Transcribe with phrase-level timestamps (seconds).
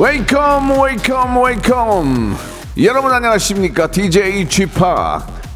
[0.00, 2.36] Welcome, welcome, welcome.
[2.80, 3.90] 여러분 안녕하십니까?
[3.90, 4.72] DJ Chip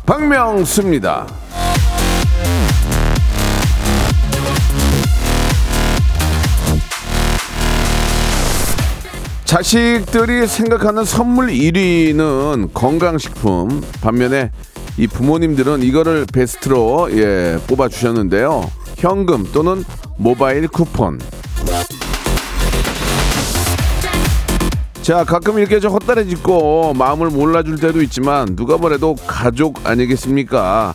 [0.04, 1.28] 박명수입니다.
[9.44, 13.80] 자식들이 생각하는 선물 1위는 건강식품.
[14.00, 14.50] 반면에
[14.96, 18.68] 이 부모님들은 이거를 베스트로 예, 뽑아 주셨는데요.
[18.96, 19.84] 현금 또는
[20.16, 21.20] 모바일 쿠폰.
[25.02, 30.94] 자, 가끔 이렇게 좀 헛다리 짚고 마음을 몰라줄 때도 있지만 누가 뭐래도 가족 아니겠습니까?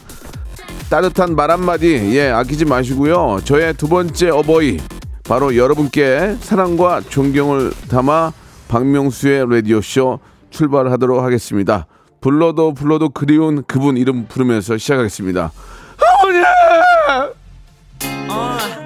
[0.89, 3.41] 따뜻한 말 한마디 예 아끼지 마시고요.
[3.43, 4.79] 저의 두 번째 어버이
[5.25, 8.31] 바로 여러분께 사랑과 존경을 담아
[8.69, 10.19] 박명수의 라디오 쇼
[10.51, 11.87] 출발하도록 하겠습니다.
[12.21, 15.51] 불러도 불러도 그리운 그분 이름 부르면서 시작하겠습니다.
[16.23, 16.43] 어머니!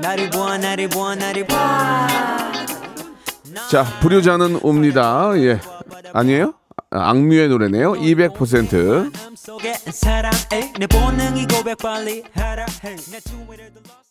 [0.01, 2.40] 나를 보아 나를 보아 나를 보아
[3.69, 5.31] 자, 불효자는 옵니다.
[5.37, 5.59] 예.
[6.13, 6.53] 아니에요?
[6.89, 7.93] 아, 악뮤의 노래네요.
[7.93, 9.11] 200%.
[9.13, 14.01] 남 속에 사랑해 내 본능이 고백 빨리 하라 해내 주위를 둘러싸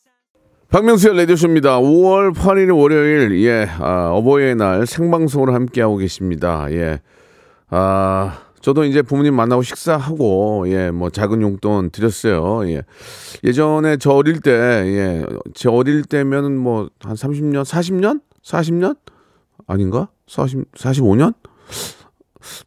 [0.70, 1.80] 박명수의 라디오쇼입니다.
[1.80, 6.66] 5월 8일 월요일, 예, 아, 어버이의 날 생방송으로 함께하고 계십니다.
[6.70, 7.00] 예.
[7.70, 12.68] 아, 저도 이제 부모님 만나고 식사하고, 예, 뭐 작은 용돈 드렸어요.
[12.70, 12.82] 예.
[13.42, 18.20] 예전에 저 어릴 때, 예, 제 어릴 때면은 뭐한 30년, 40년?
[18.44, 18.96] 40년?
[19.66, 20.08] 아닌가?
[20.26, 21.34] 40, 45년?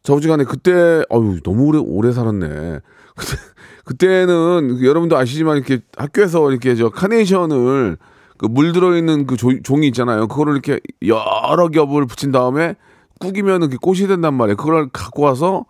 [0.02, 2.80] 저지간에 그때, 어유 너무 오래, 오래 살았네.
[3.16, 3.36] 그때,
[3.84, 7.98] 그때는 여러분도 아시지만 이렇게 학교에서 이렇게 저 카네이션을
[8.36, 10.26] 그 물 들어있는 그 조- 종이 있잖아요.
[10.26, 12.74] 그거를 이렇게 여러 겹을 붙인 다음에
[13.20, 14.56] 꾸기면은 그 꽃이 된단 말이에요.
[14.56, 15.64] 그걸 갖고 와서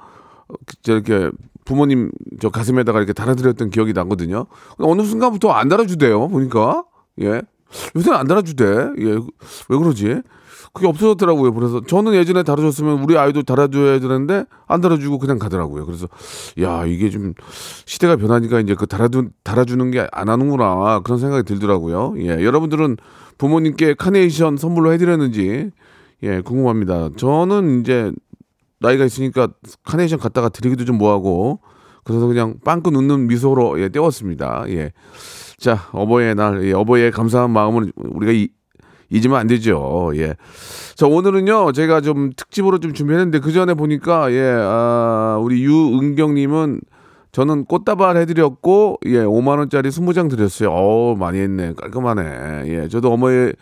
[0.83, 1.31] 저렇게
[1.65, 4.47] 부모님 저 가슴에다가 이렇게 달아드렸던 기억이 나거든요.
[4.79, 6.29] 어느 순간부터 안 달아주대요.
[6.29, 6.85] 보니까
[7.21, 7.43] 예
[7.97, 8.65] 요새는 안 달아주대.
[8.99, 9.19] 예
[9.69, 10.23] 왜 그러지?
[10.73, 11.55] 그게 없어졌더라고요.
[11.55, 15.87] 그래서 저는 예전에 달아줬으면 우리 아이도 달아줘야 되는데 안 달아주고 그냥 가더라고요.
[15.87, 16.09] 그래서
[16.61, 17.35] 야 이게 좀
[17.87, 22.15] 시대가 변하니까 이제 그 달아주, 달아주는 게 안 하는구나 그런 생각이 들더라고요.
[22.19, 22.97] 예 여러분들은
[23.39, 25.71] 부모님께 카네이션 선물로 해드렸는지
[26.25, 27.11] 예 궁금합니다.
[27.17, 28.11] 저는 이제
[28.81, 29.49] 나이가 있으니까
[29.85, 31.61] 카네이션 갖다가 드리기도 좀 뭐하고
[32.03, 34.65] 그래서 그냥 빵꾸 웃는 미소로 예, 떼웠습니다.
[34.69, 34.93] 예.
[35.59, 38.49] 자 어버이의 날 예, 어버이의 감사한 마음을 우리가 이,
[39.11, 40.13] 잊으면 안 되죠.
[40.17, 40.35] 예.
[40.95, 46.81] 자 오늘은요 제가 좀 특집으로 좀 준비했는데 그 전에 보니까 예 아, 우리 유은경님은
[47.33, 50.71] 저는 꽃다발 해드렸고 예 5만 원짜리 20장 드렸어요.
[50.71, 52.65] 어 많이 했네 깔끔하네.
[52.67, 53.53] 예 저도 어머니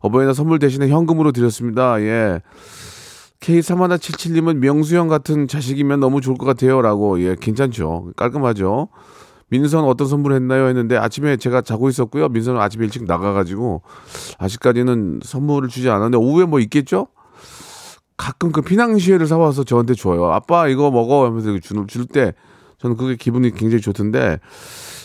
[0.00, 2.00] 어버이날 선물 대신에 현금으로 드렸습니다.
[2.00, 2.40] 예.
[3.40, 6.82] K3177님은 명수형 같은 자식이면 너무 좋을 것 같아요.
[6.82, 7.20] 라고.
[7.20, 8.12] 예, 괜찮죠.
[8.16, 8.88] 깔끔하죠.
[9.50, 10.66] 민선 어떤 선물 했나요?
[10.66, 12.28] 했는데 아침에 제가 자고 있었고요.
[12.28, 13.82] 민선은 아침에 일찍 나가가지고
[14.38, 17.08] 아직까지는 선물을 주지 않았는데 오후에 뭐 있겠죠?
[18.16, 20.26] 가끔 그 피낭시에를 사와서 저한테 줘요.
[20.32, 22.34] 아빠 이거 먹어 하면서 줄, 줄때
[22.78, 24.40] 저는 그게 기분이 굉장히 좋던데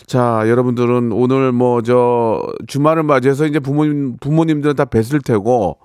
[0.07, 5.77] 자 여러분들은 오늘 뭐 저 주말을 맞이해서 이제 부모님 부모님들은 다 뵀을 테고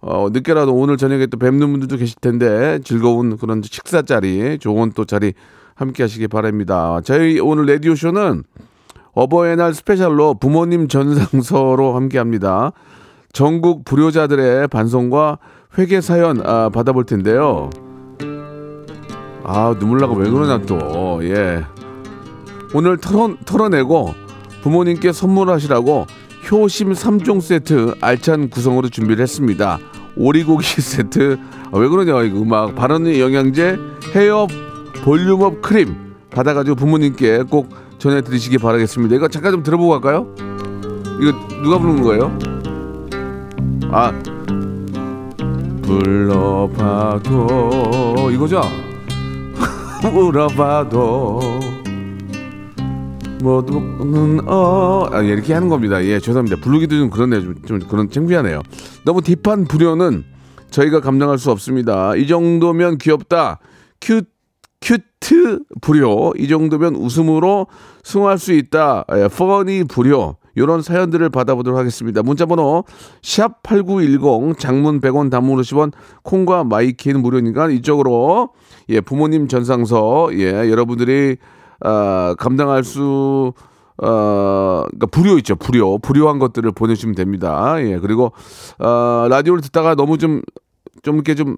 [0.00, 5.04] 어, 늦게라도 오늘 저녁에 또 뵙는 분들도 계실 텐데 즐거운 그런 식사 자리, 좋은 또
[5.04, 5.34] 자리
[5.80, 7.00] 함께 하시기 바랍니다.
[7.02, 8.44] 저희 오늘 라디오쇼는
[9.12, 12.72] 어버이날 스페셜로 부모님 전상서로 함께 합니다.
[13.32, 15.38] 전국 불효자들의 반성과
[15.78, 17.70] 회개 사연 아, 받아볼 텐데요.
[19.42, 21.20] 아, 눈물 나고 왜 그러냐 또.
[21.22, 21.64] 예.
[22.74, 24.14] 오늘 털어, 털어내고
[24.62, 26.06] 부모님께 선물하시라고
[26.50, 29.78] 효심 3종 세트 알찬 구성으로 준비를 했습니다.
[30.14, 31.38] 오리고기 세트
[31.72, 33.78] 아, 왜 그러냐 이거 음악 바른 영양제
[34.14, 34.46] 헤어
[35.02, 37.68] 볼륨업 크림 받아가지고 부모님께 꼭
[37.98, 39.16] 전해드리시기 바라겠습니다.
[39.16, 40.34] 이거 잠깐 좀 들어보고 갈까요?
[41.20, 41.32] 이거
[41.62, 42.36] 누가 부르는 거예요?
[43.90, 44.12] 아
[45.82, 47.40] 불러봐도
[48.30, 48.62] 이거죠?
[50.12, 51.40] 울어봐도
[53.42, 56.04] 못 오실 어 아, 예, 이렇게 하는 겁니다.
[56.04, 56.58] 예, 죄송합니다.
[56.62, 57.40] 부르기도 좀 그러네요.
[57.42, 58.62] 좀, 좀 그런 창피하네요.
[59.04, 60.24] 너무 deep한 불효는
[60.70, 62.14] 저희가 감당할 수 없습니다.
[62.16, 63.58] 이 정도면 귀엽다.
[64.00, 64.22] cu-
[64.80, 66.34] cute 불효.
[66.36, 67.66] 이 정도면 웃음으로
[68.02, 69.04] 승화할 수 있다.
[69.14, 70.36] 예, funny 불효.
[70.56, 72.22] 이런 사연들을 받아보도록 하겠습니다.
[72.22, 72.84] 문자번호
[73.22, 75.92] 샵 #8910 장문 100원, 단문 50원,
[76.22, 78.50] 콩과 마이키는 무료니까 이쪽으로
[78.88, 81.36] 예 부모님 전상서 예 여러분들이
[81.82, 83.52] 아, 감당할 수
[84.02, 85.98] 어, 그러니까 불효 있죠, 불효.
[85.98, 87.74] 불효한 것들을 보내주시면 됩니다.
[87.80, 88.32] 예, 그리고,
[88.78, 90.40] 어, 라디오를 듣다가 너무 좀
[91.02, 91.56] 좀 이렇게 좀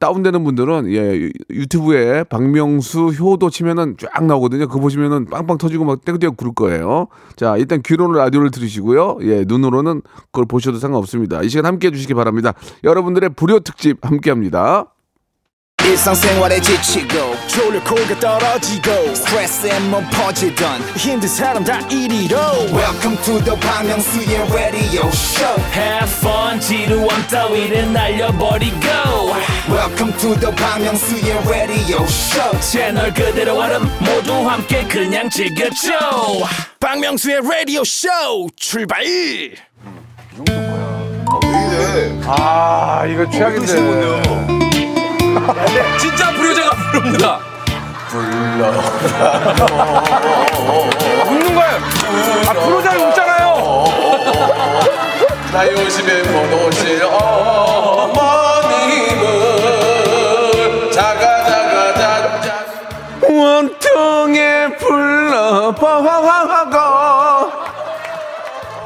[0.00, 4.68] 다운되는 분들은 예 유튜브에 박명수 효도 치면은 쫙 나오거든요.
[4.68, 7.08] 그거 보시면은 빵빵 터지고 막 떼굴떼굴 구를 거예요.
[7.36, 9.18] 자 일단 귀로는 라디오를 들으시고요.
[9.22, 11.42] 예 눈으로는 그걸 보셔도 상관없습니다.
[11.42, 12.54] 이 시간 함께 해 주시기 바랍니다.
[12.84, 14.86] 여러분들의 불효 특집 함께합니다.
[16.62, 17.34] 지치고,
[18.20, 18.90] 떨어지고,
[20.12, 20.80] 퍼지던,
[22.72, 23.90] welcome to the Bang
[24.52, 26.86] radio show Have fun 지
[27.30, 28.76] 따위를 날려버리고
[29.68, 35.92] welcome to the Myung-soo's radio show 채널 그대로 얼음 모두 함께 그냥 즐겨줘
[36.80, 38.08] 박명수의 라디오 쇼
[38.56, 39.02] 출발
[42.26, 43.66] 아 이거 최악인데.
[45.98, 47.40] 진짜 불효자가 부릅니다
[51.28, 51.78] 웃는 거예요.
[52.48, 53.42] 아 프로자를 웃잖아요.
[55.52, 58.10] 나이 오십에 못 오실 어머님을
[60.90, 62.64] 자가 자가 자자
[63.30, 66.32] 원통에 불러봐가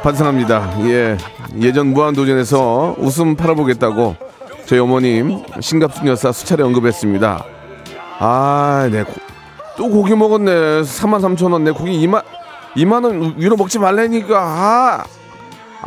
[0.03, 0.75] 반성합니다.
[0.89, 1.17] 예
[1.61, 4.17] 예전 무한도전에서 웃음 팔아보겠다고
[4.67, 7.45] 저희 어머님 신갑순 여사 수차례 언급했습니다.
[8.19, 9.03] 아, 네.
[9.05, 9.13] 고-
[9.77, 10.51] 또 고기 먹었네.
[10.83, 11.65] 3만 3천 원.
[11.65, 12.23] 내 고기 2만
[12.77, 14.39] 2만 원 위로 먹지 말라니까.
[14.41, 15.05] 아,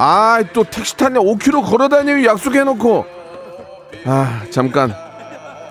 [0.01, 1.19] 아, 또 택시 타냐?
[1.19, 3.05] 5km 걸어다니고 약속해놓고.
[4.05, 4.95] 아, 잠깐,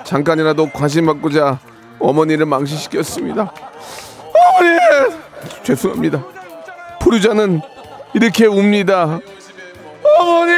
[0.04, 1.58] 잠깐이라도 관심 받고자
[1.98, 3.50] 어머니를 망신시켰습니다.
[4.60, 4.78] 어머니,
[5.62, 6.22] 죄송합니다.
[7.00, 7.62] 부르자는
[8.12, 9.18] 이렇게 웁니다.
[10.18, 10.52] 어머니.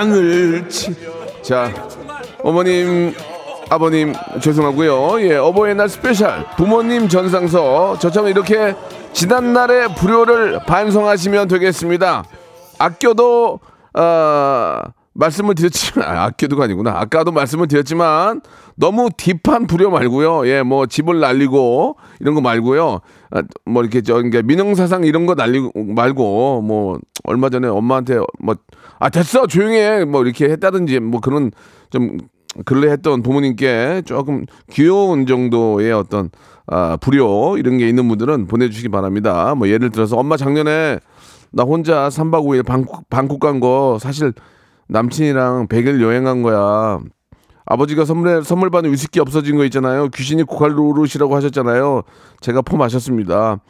[0.00, 0.96] 땅을 치.
[1.42, 1.70] 자
[2.42, 3.12] 어머님
[3.68, 5.20] 아버님 죄송하고요.
[5.28, 8.74] 예 어버이날 스페셜 부모님 전상서 저처럼 이렇게
[9.12, 12.24] 지난날의 불효를 반성하시면 되겠습니다.
[12.78, 13.60] 아껴도
[13.92, 14.80] 어,
[15.12, 16.92] 말씀을 드렸지만 아, 아껴도가 아니구나.
[16.98, 18.40] 아까도 말씀을 드렸지만
[18.76, 20.46] 너무 deep한 불효 말고요.
[20.48, 23.00] 예, 뭐 집을 날리고 이런 거 말고요.
[23.32, 28.54] 아, 뭐 이렇게 저 이게 민형사상 이런 거 날리고 말고 뭐 얼마 전에 엄마한테 뭐
[29.00, 31.50] 아 됐어 조용히 해 뭐 이렇게 했다든지 뭐 그런
[31.90, 32.18] 좀
[32.64, 36.30] 근래 했던 부모님께 조금 귀여운 정도의 어떤
[36.66, 39.54] 아, 불효 이런 게 있는 분들은 보내주시기 바랍니다.
[39.56, 40.98] 뭐 예를 들어서 엄마 작년에
[41.52, 44.32] 나 혼자 3박 5일 방콕, 방콕 간 거 사실
[44.88, 47.00] 남친이랑 100일 여행 간 거야.
[47.66, 50.08] 아버지가 선물 선물 받은 위스키 없어진 거 있잖아요.
[50.08, 52.02] 귀신이 고칼 노릇이라고 하셨잖아요.
[52.40, 53.60] 제가 포 마셨습니다.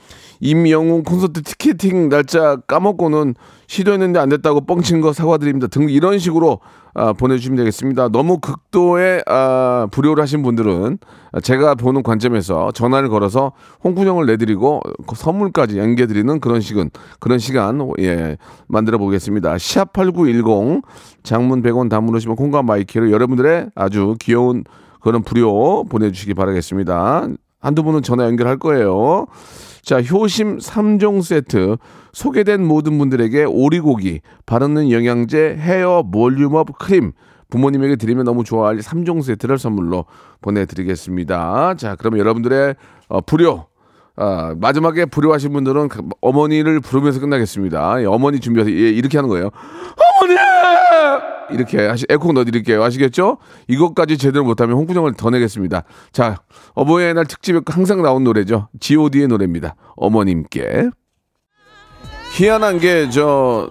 [0.40, 3.34] 임영웅 콘서트 티켓팅 날짜 까먹고는
[3.70, 5.68] 시도했는데 안 됐다고 뻥친 거 사과드립니다.
[5.68, 6.58] 등 이런 식으로
[6.92, 8.08] 아, 보내주시면 되겠습니다.
[8.08, 10.98] 너무 극도의 아, 불효를 하신 분들은
[11.44, 13.52] 제가 보는 관점에서 전화를 걸어서
[13.84, 16.90] 혼구녕을 내드리고 그 선물까지 연계드리는 그런 시간
[17.20, 19.54] 그런 시간 예 만들어 보겠습니다.
[19.54, 20.82] 샵8910
[21.22, 24.64] 장문 100원 단문 50원 콩과 마이키로 여러분들의 아주 귀여운
[25.00, 27.28] 그런 불효 보내주시기 바라겠습니다.
[27.60, 29.26] 한두 분은 전화 연결할 거예요.
[29.82, 31.76] 자, 효심 3종 세트
[32.12, 37.12] 소개된 모든 분들에게 오리고기, 바르는 영양제, 헤어 몰륨업 크림
[37.50, 40.06] 부모님에게 드리면 너무 좋아할 3종 세트를 선물로
[40.40, 41.74] 보내드리겠습니다.
[41.76, 42.76] 자, 그러면 여러분들의
[43.08, 43.66] 어, 불효
[44.16, 48.02] 아, 마지막에 불효하신 분들은 그 어머니를 부르면서 끝나겠습니다.
[48.02, 49.50] 예, 어머니 준비해서 예, 이렇게 하는 거예요.
[50.20, 50.38] 어머니!
[51.52, 52.82] 이렇게 하시, 에코 넣어드릴게요.
[52.82, 53.38] 아시겠죠?
[53.66, 55.84] 이것까지 제대로 못하면 홍구정을 더 내겠습니다.
[56.12, 56.36] 자,
[56.74, 58.68] 어버이날 특집에 항상 나온 노래죠.
[58.78, 59.74] G.O.D의 노래입니다.
[59.96, 60.90] 어머님께.
[62.36, 63.68] 희한한 게, 저,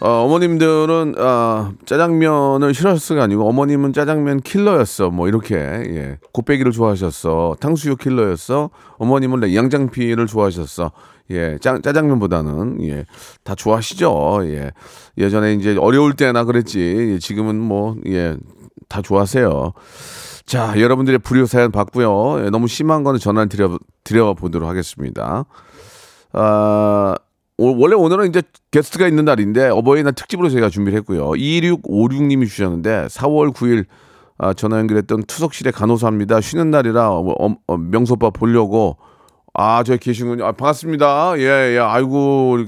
[0.00, 5.10] 어, 어머님들은 아, 짜장면을 싫어하셨을 게 아니고 어머님은 짜장면 킬러였어.
[5.10, 6.18] 뭐 이렇게 예.
[6.32, 7.56] 곱빼기를 좋아하셨어.
[7.58, 8.70] 탕수육 킬러였어.
[8.98, 10.92] 어머님은 양장피를 좋아하셨어.
[11.30, 13.06] 예, 짜, 짜장면보다는 예,
[13.44, 14.40] 다 좋아하시죠.
[14.44, 14.72] 예,
[15.16, 17.12] 예전에 이제 어려울 때나 그랬지.
[17.14, 18.36] 예, 지금은 뭐 예,
[18.90, 19.72] 다 좋아하세요.
[20.44, 22.44] 자, 여러분들의 불효 사연 봤고요.
[22.44, 25.46] 예, 너무 심한 거는 전화 드려 드려 보도록 하겠습니다.
[26.34, 27.23] 아, 오-
[27.58, 28.42] 원래 오늘은 이제
[28.72, 31.30] 게스트가 있는 날인데 어버이날 특집으로 저희가 준비를 했고요.
[31.30, 33.84] 2656님이 주셨는데 4월 9일
[34.38, 36.40] 아, 전화 연결했던 투석실의 간호사입니다.
[36.40, 38.96] 쉬는 날이라 어, 어, 어, 명수 오빠 보려고
[39.54, 40.44] 아, 저기 계시군요.
[40.44, 41.34] 아, 반갑습니다.
[41.38, 41.78] 예, 예.
[41.78, 42.58] 아이고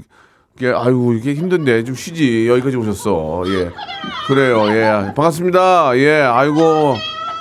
[0.55, 2.47] 이게 아이고 이게 힘든데 좀 쉬지.
[2.47, 3.43] 여기까지 오셨어.
[3.47, 3.71] 예.
[4.27, 4.67] 그래요.
[4.69, 5.11] 예.
[5.13, 5.97] 반갑습니다.
[5.97, 6.21] 예.
[6.21, 6.95] 아이고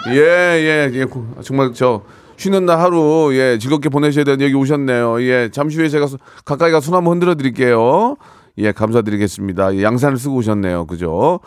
[0.09, 0.91] 예, 예.
[0.93, 1.05] 예.
[1.05, 2.03] 고- 정말 저
[2.37, 5.23] 쉬는 날 하루 예 즐겁게 보내셔야 되는데 여기 오셨네요.
[5.23, 8.17] 예 잠시 후에 제가 수- 가까이 가서 손 한번 흔들어 드릴게요.
[8.59, 9.75] 예 감사드리겠습니다.
[9.77, 10.87] 예, 양산을 쓰고 오셨네요.
[10.87, 11.41] 그죠?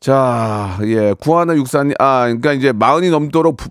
[0.00, 3.68] 자, 예, 구하나 육사님, 아, 그러니까 이제 마흔이 넘도록 부-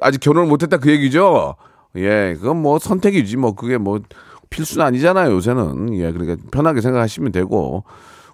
[0.00, 1.56] 아직 결혼을 못했다 그 얘기죠.
[1.96, 4.00] 예, 그건 뭐 선택이지, 뭐 그게 뭐
[4.50, 5.94] 필수는 아니잖아요, 요새는.
[5.98, 7.84] 예, 그러니까 편하게 생각하시면 되고.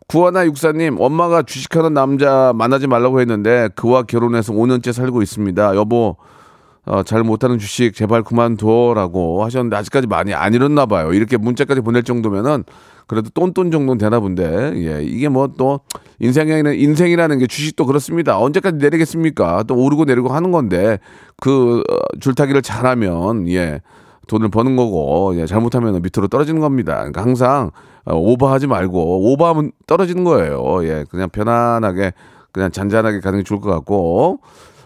[0.06, 5.76] 구하나 육사님, 엄마가 주식하는 남자 만나지 말라고 했는데 그와 결혼해서 5년째 살고 있습니다.
[5.76, 6.16] 여보,
[6.86, 11.12] 어, 잘 못하는 주식 제발 그만둬라고 하셨는데 아직까지 많이 안 이뤘나 봐요.
[11.12, 12.64] 이렇게 문자까지 보낼 정도면은
[13.06, 15.80] 그래도 똔똔 정도는 되나 본데 예 이게 뭐 또
[16.20, 18.38] 인생이라는 인생이라는 게 주식도 그렇습니다.
[18.38, 19.64] 언제까지 내리겠습니까?
[19.64, 20.98] 또 오르고 내리고 하는 건데
[21.40, 23.80] 그 어, 줄타기를 잘하면 예
[24.28, 26.96] 돈을 버는 거고 예, 잘못하면 밑으로 떨어지는 겁니다.
[26.98, 27.70] 그러니까 항상
[28.04, 30.84] 어, 오버하지 말고 오버하면 떨어지는 거예요.
[30.84, 32.12] 예 그냥 편안하게
[32.52, 34.38] 그냥 잔잔하게 가는 게 좋을 것 같고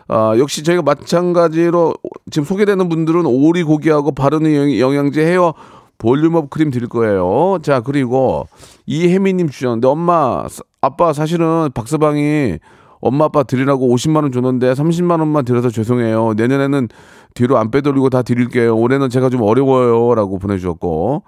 [0.09, 1.95] 아, 역시 저희가 마찬가지로
[2.31, 5.55] 지금 소개되는 분들은 오리 고기하고 바르는 영- 영양제 헤어
[5.99, 7.59] 볼륨업 크림 드릴 거예요.
[7.63, 8.47] 자, 그리고
[8.87, 12.59] 이혜미님 주셨는데 엄마, 사- 아빠 사실은 박서방이
[13.01, 16.35] 엄마 아빠 드리라고 50만 원 줬는데 30만 원만 드려서 죄송해요.
[16.37, 16.89] 내년에는
[17.35, 18.77] 뒤로 안 빼돌리고 다 드릴게요.
[18.77, 21.23] 올해는 제가 좀 어려워요라고 보내주셨고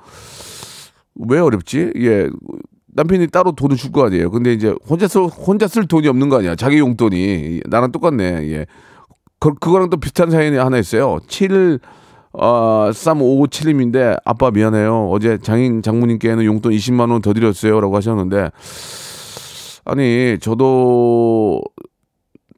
[1.29, 1.93] 왜 어렵지?
[1.97, 2.29] 예.
[2.97, 4.31] 남편이 따로 돈을 줄 거 아니에요.
[4.31, 6.57] 근데 이제 혼자 쓸, 혼자 쓸 돈이 없는 거 아니야.
[6.57, 7.61] 자기 용돈이.
[7.67, 8.25] 나랑 똑같네.
[8.51, 8.67] 예.
[9.39, 11.19] 그, 그거랑 또 비슷한 사연이 하나 있어요.
[11.29, 11.79] 7,
[12.33, 15.09] 어, 3557님인데, 아빠 미안해요.
[15.11, 17.81] 어제 장인 장모님께는 용돈 20만원 더 드렸어요.
[17.81, 18.51] 라고 하셨는데,
[19.85, 21.61] 아니, 저도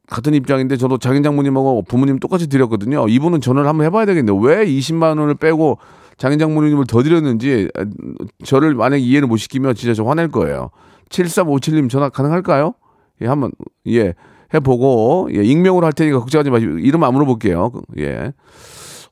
[0.07, 3.07] 같은 입장인데, 저도 장인 장모님하고 부모님 똑같이 드렸거든요.
[3.07, 4.35] 이분은 전화를 한번 해봐야 되겠네요.
[4.37, 5.77] 왜 20만 원을 빼고
[6.19, 7.85] 장인 장 모님을 더 드렸는지, 아,
[8.43, 10.69] 저를 만약에 이해를 못 시키면 진짜 저 화낼 거예요.
[11.09, 12.73] 7357님 전화 가능할까요?
[13.21, 13.51] 예, 한번,
[13.87, 14.13] 예,
[14.53, 17.71] 해보고, 예, 익명으로 할 테니까 걱정하지 마시고, 이름 안 물어볼게요.
[17.99, 18.33] 예.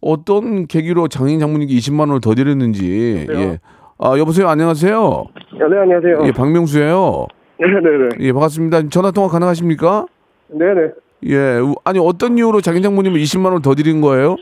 [0.02, 3.60] 어떤 계기로 장인 장모님께 20만 원을 더 드렸는지, 예.
[4.00, 4.50] 아, 여보세요?
[4.50, 5.24] 안녕하세요?
[5.54, 6.28] 네, 안녕하세요.
[6.28, 7.26] 예, 박명수예요
[7.60, 8.10] 네네네.
[8.20, 8.90] 예, 반갑습니다.
[8.90, 10.06] 전화 통화 가능하십니까?
[10.50, 10.92] 네네.
[11.28, 14.36] 예, 우- 아니, 어떤 이유로 장인 장모님을 20만 원을 더 드린 거예요?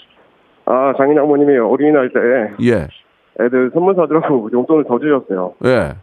[0.66, 2.20] 아, 장인 장모님이 어린이날 때
[2.66, 2.88] 예,
[3.40, 5.54] 애들 선물 사주라고 용돈을 더 주셨어요.
[5.66, 5.96] 예.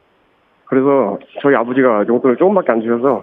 [0.67, 3.23] 그래서 저희 아버지가 용돈을 조금밖에 안 주셔서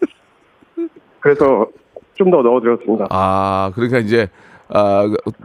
[1.20, 1.66] 그래서
[2.14, 3.06] 좀 더 넣어드렸습니다.
[3.10, 4.28] 아, 그러니까 이제,
[4.70, 5.02] 아,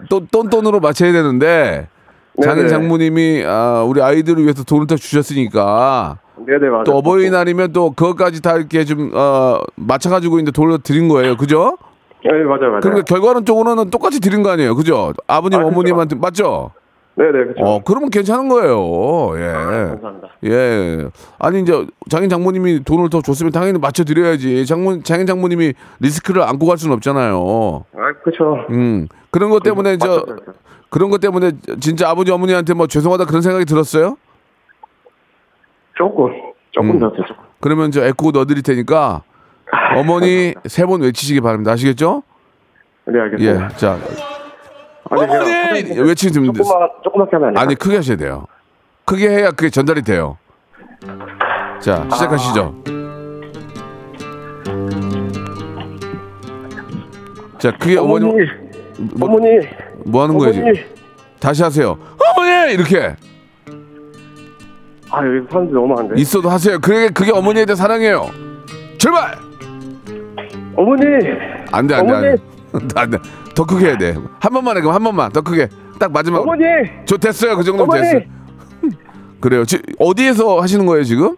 [0.10, 1.90] 또, 똔똔으로 맞춰야 되는데,
[2.42, 2.70] 장인 네네.
[2.70, 6.84] 장모님이, 아, 우리 아이들을 위해서 돈을 더 주셨으니까, 네네, 맞아요.
[6.86, 11.36] 또 어버이날이면 또 그것까지 다 이렇게 좀, 어, 맞춰가지고 이제 돈을 드린 거예요.
[11.36, 11.78] 그죠?
[12.24, 12.80] 네, 맞아요, 맞아요.
[12.82, 14.76] 그러니까 결과론적으로는 똑같이 드린 거 아니에요.
[14.76, 15.14] 그죠?
[15.28, 15.66] 아버님, 아.
[15.66, 16.72] 어머님한테, 맞죠?
[17.16, 17.64] 네네, 그렇죠.
[17.64, 19.32] 어, 그러면 괜찮은 거예요.
[19.38, 19.52] 예.
[19.90, 20.30] 감사합니다.
[20.46, 21.10] 예.
[21.40, 24.66] 아니, 이제 장인 장모님이 돈을 더 줬으면 당연히 맞춰 드려야지.
[24.66, 27.86] 장모, 장인 장모님이 리스크를 안고 갈 수는 없잖아요.
[27.96, 28.66] 아, 그렇죠.
[28.70, 29.08] 음.
[29.30, 30.26] 그런 것 때문에 저.
[30.90, 34.18] 그런 것 때문에 진짜 아버지 어머니한테 뭐 죄송하다 그런 생각이 들었어요?
[35.98, 36.32] 조금,
[36.72, 37.00] 조금 음.
[37.00, 37.44] 넣었어요, 조금.
[37.60, 39.22] 그러면 저 에코 넣어 드릴 테니까
[39.96, 41.72] 어머니 세 번 외치시기 바랍니다.
[41.72, 42.24] 아시겠죠?
[43.06, 43.66] 네, 알겠습니다.
[43.66, 43.78] 예.
[43.78, 43.98] 자,
[45.10, 46.00] 아니, 어머니!
[46.00, 46.64] 외치시면 됩니다.
[46.64, 47.62] 조금만, 조그맣게 하면 안 돼요?
[47.64, 48.46] 아니 크게 하셔야 돼요.
[49.06, 50.38] 크게 해야 그게 전달이 돼요.
[51.80, 52.76] 자 시작하시죠.
[57.58, 58.46] 자 크게 어머니 어머니,
[59.14, 59.68] 뭐, 어머니,
[60.06, 60.68] 뭐 하는 거예요 지금?
[60.68, 60.86] 어머니.
[61.40, 61.98] 다시 하세요.
[62.36, 63.16] 어머니 이렇게
[65.14, 66.22] 아, 여기 사람들이 너무 많은데.
[66.22, 66.80] 있어도 하세요.
[66.80, 68.30] 그게 그게 어머니에 대한 사랑이에요.
[68.98, 69.36] 출발.
[70.82, 71.04] 어머니!
[71.72, 72.14] 안돼 안돼!
[72.14, 72.38] 안돼
[72.96, 73.18] 안돼
[73.56, 74.16] 더 크게 해야 돼.
[74.40, 75.68] 한 번만 해 그럼 한 번만 더 크게
[76.00, 76.40] 딱 마지막.
[76.42, 76.64] 어머니!
[77.06, 78.02] 저 됐어요 그 정도면 어머니!
[78.12, 78.30] 됐어요.
[79.42, 79.66] 그래요.
[79.66, 81.36] 지, 어디에서 하시는 거예요 지금?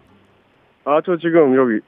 [0.84, 1.80] 아, 저 지금 여기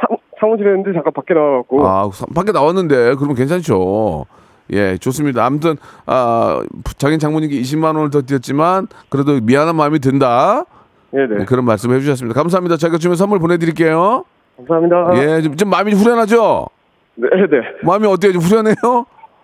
[0.00, 0.06] 사,
[0.40, 1.86] 사무실에 있는데 잠깐 밖에 나와갖고.
[1.86, 4.24] 아, 사- 밖에 나왔는데 그러면 괜찮죠.
[4.72, 5.44] 예, 좋습니다.
[5.46, 6.62] 아무튼 아,
[6.98, 10.64] 장인 장모님께 20만 원을 더 드렸지만 그래도 미안한 마음이 든다.
[11.10, 11.38] 네네.
[11.38, 12.38] 네, 그런 말씀 해주셨습니다.
[12.38, 12.76] 감사합니다.
[12.76, 14.24] 저희가 주면 선물 보내드릴게요.
[14.58, 15.10] 감사합니다.
[15.16, 16.66] 예, 좀, 좀 마음이 후련하죠?
[17.20, 17.58] 네 네.
[17.82, 18.32] 마음이 어때요?
[18.32, 18.74] 좀 후련해요?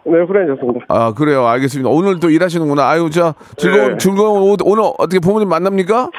[0.06, 0.84] 네, 후련해졌습니다.
[0.88, 1.46] 아, 그래요.
[1.46, 1.88] 알겠습니다.
[1.90, 2.86] 오늘 또 일하시는구나.
[2.88, 3.96] 아유, 자, 즐거운, 네.
[3.98, 6.10] 즐거운, 오늘 어떻게 부모님 만납니까?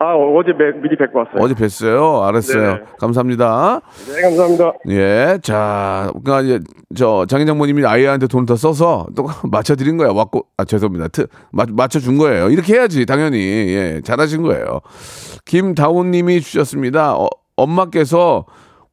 [0.00, 1.36] 아, 어제 매, 미리 뵙고 왔어요.
[1.42, 2.22] 어제 뵀어요.
[2.28, 2.74] 알았어요.
[2.74, 2.80] 네.
[3.00, 3.80] 감사합니다.
[4.14, 4.72] 네, 감사합니다.
[4.90, 6.60] 예, 자, 그니까 이제
[6.94, 10.10] 저 장인 장모님이 아이한테 돈을 더 써서 또 맞춰드린 거야.
[10.12, 11.08] 왔고, 아 죄송합니다.
[11.08, 12.50] 트, 맞, 맞춰준 거예요.
[12.50, 14.80] 이렇게 해야지 당연히 예, 잘하신 거예요.
[15.46, 17.16] 김다운님이 주셨습니다.
[17.16, 18.44] 어, 엄마께서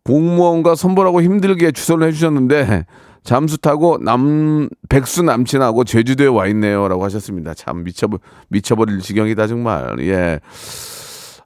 [0.05, 2.85] 공무원과 선보라고 힘들게 주선을 해주셨는데
[3.23, 7.55] 잠수 타고 남 백수 남친하고 제주도에 와 있네요라고 하셨습니다.
[7.55, 8.07] 참 미쳐
[8.49, 9.95] 미쳐버릴 지경이다 정말.
[10.01, 10.39] 예.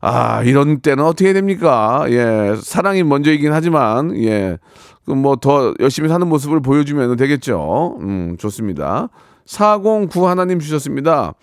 [0.01, 2.05] 아, 이런 때는 어떻게 됩니까?
[2.09, 4.57] 예, 사랑이 먼저이긴 하지만, 예,
[5.05, 7.97] 뭐 더 열심히 사는 모습을 보여주면 되겠죠.
[7.99, 9.09] 음, 좋습니다.
[9.45, 11.33] 409 하나님 주셨습니다.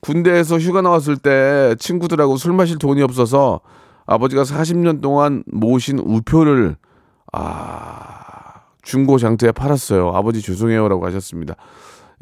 [0.00, 3.60] 군대에서 휴가 나왔을 때 친구들하고 술 마실 돈이 없어서
[4.06, 6.76] 아버지가 40년 동안 모신 우표를
[7.32, 10.12] 아, 중고 장터에 팔았어요.
[10.14, 11.54] 아버지 죄송해요라고 하셨습니다.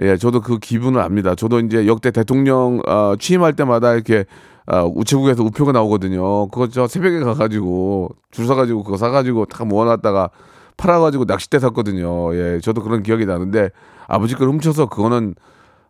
[0.00, 1.34] 예, 저도 그 기분을 압니다.
[1.34, 4.24] 저도 이제 역대 대통령 어, 취임할 때마다 이렇게
[4.66, 6.48] 어, 우체국에서 우표가 나오거든요.
[6.48, 10.30] 그거 저 새벽에 가가지고 줄 서가지고 그거 사가지고 다 모아놨다가
[10.76, 12.34] 팔아가지고 낚싯대 샀거든요.
[12.34, 13.70] 예, 저도 그런 기억이 나는데
[14.08, 15.34] 아버지 걸 훔쳐서 그거는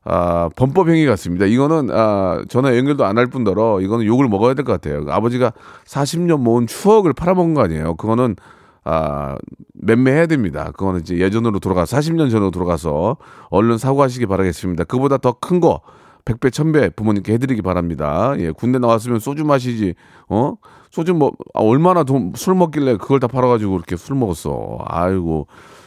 [0.04, 1.46] 아, 범법 행위 같습니다.
[1.46, 5.04] 이거는 아, 전화 연결도 안 할 뿐더러 이거는 욕을 먹어야 될 것 같아요.
[5.08, 5.52] 아버지가
[5.86, 7.94] 40년 모은 추억을 팔아먹은 거 아니에요.
[7.96, 8.36] 그거는
[8.84, 9.36] 아,
[9.74, 10.70] 맴매해야 됩니다.
[10.76, 13.16] 그거는 이제 예전으로 돌아가 40년 전으로 돌아가서
[13.50, 14.84] 얼른 사과하시기 바라겠습니다.
[14.84, 15.80] 그보다 더 큰 거
[16.26, 18.34] 100배, 1000배 부모님께 해드리기 바랍니다.
[18.38, 19.94] 예, 군대 나왔으면 소주 마시지,
[20.28, 20.54] 어?
[20.90, 24.78] 소주 뭐, 아, 얼마나 돈, 술 먹길래 그걸 다 팔아가지고 이렇게 술 먹었어.
[24.86, 25.46] 아이고.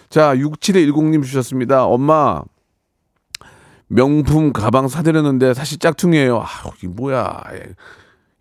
[0.10, 1.86] 자, 6710님 주셨습니다.
[1.86, 2.44] 엄마,
[3.88, 6.40] 명품 가방 사드렸는데 사실 짝퉁이에요.
[6.40, 7.44] 아, 이게 뭐야.
[7.54, 7.64] 예.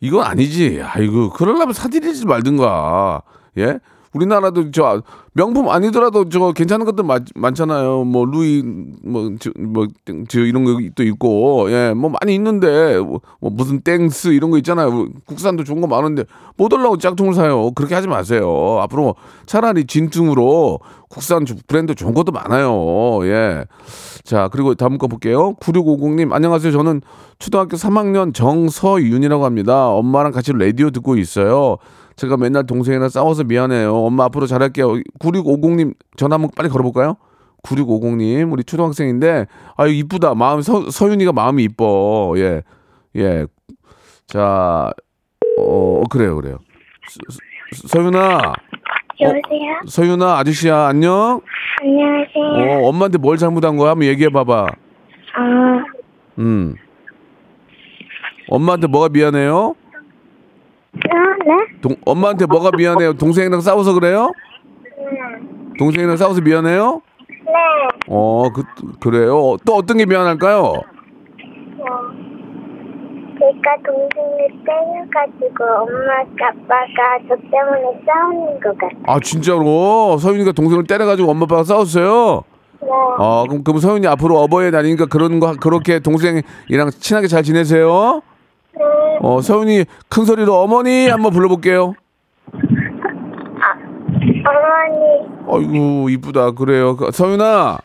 [0.01, 0.81] 이건 아니지.
[0.83, 3.23] 아이고, 그러려면 사드리지 말든가.
[3.59, 3.79] 예?
[4.17, 8.05] 우리나라도 저 명품 아니더라도 저 괜찮은 것들 많, 많잖아요.
[8.05, 8.63] 뭐 루이
[9.03, 9.87] 뭐저 뭐,
[10.29, 15.09] 저 이런 것도 있고 예, 뭐 많이 있는데 뭐, 뭐 무슨 땡스 이런 거 있잖아요.
[15.27, 16.25] 국산도 좋은 거 많은데
[16.57, 17.71] 뭐 하려고 짝퉁을 사요.
[17.73, 18.79] 그렇게 하지 마세요.
[18.81, 23.27] 앞으로 차라리 진퉁으로 국산 브랜드 좋은 것도 많아요.
[23.27, 23.65] 예.
[24.25, 25.55] 자, 그리고 다음 거 볼게요.
[25.61, 26.73] 9650님, 안녕하세요.
[26.73, 27.01] 저는
[27.39, 29.89] 초등학교 3학년 정서윤이라고 합니다.
[29.91, 31.77] 엄마랑 같이 라디오 듣고 있어요.
[32.17, 33.95] 제가 맨날 동생이랑 싸워서 미안해요.
[33.95, 34.95] 엄마 앞으로 잘할게요.
[35.21, 37.17] 9650님 전화 한번 빨리 걸어볼까요?
[37.63, 39.47] 9650님, 우리 초등학생인데,
[39.77, 40.35] 아유, 이쁘다.
[40.35, 42.35] 마음, 서, 서윤이가 마음이 이뻐.
[42.37, 42.63] 예,
[43.17, 43.47] 예.
[44.27, 44.93] 자,
[45.59, 46.59] 어, 그래요, 그래요.
[47.09, 48.53] 서, 서윤아,
[49.21, 49.41] 여보세요?
[49.89, 51.41] 서윤아, 아저씨야, 안녕?
[51.83, 52.85] 안녕하세요.
[52.85, 53.91] 어, 엄마한테 뭘 잘못한 거야?
[53.91, 54.67] 한번 얘기해 봐봐.
[55.35, 55.85] 아,
[56.39, 56.77] 음.
[58.49, 59.75] 엄마한테 뭐가 미안해요?
[60.97, 61.81] 어, 네?
[61.81, 63.15] 동, 엄마한테 뭐가 미안해요?
[63.15, 64.31] 동생이랑 싸워서 그래요?
[65.79, 67.03] 동생이랑 싸워서 미안해요?
[67.29, 67.53] 네.
[68.09, 68.63] 어, 그,
[69.01, 69.57] 그래요?
[69.65, 70.63] 또 어떤 게 미안할까요?
[70.63, 70.83] 뭐,
[73.39, 79.03] 제가 동생을 때려가지고 엄마 아빠가 저 때문에 싸우는 것 같아요.
[79.07, 80.17] 아, 진짜로?
[80.19, 82.43] 서윤이가 동생을 때려가지고 엄마 아빠가 싸웠어요?
[82.81, 82.89] 네.
[83.19, 88.23] 어, 그럼, 그럼 서윤이 앞으로 어버이에 다니니까 그런 거, 그렇게 동생이랑 친하게 잘 지내세요?
[88.79, 89.19] 네.
[89.23, 91.95] 어, 서윤이 큰 소리로 어머니 한번 불러볼게요.
[95.49, 96.53] 어머니, 아이고, 이쁘다.
[96.53, 96.97] 그래요.
[96.97, 97.79] 그, 서윤아,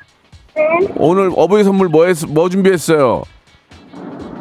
[0.55, 0.93] 네?
[0.97, 3.23] 오늘 어버이 선물 뭐, 했, 뭐 준비했어요?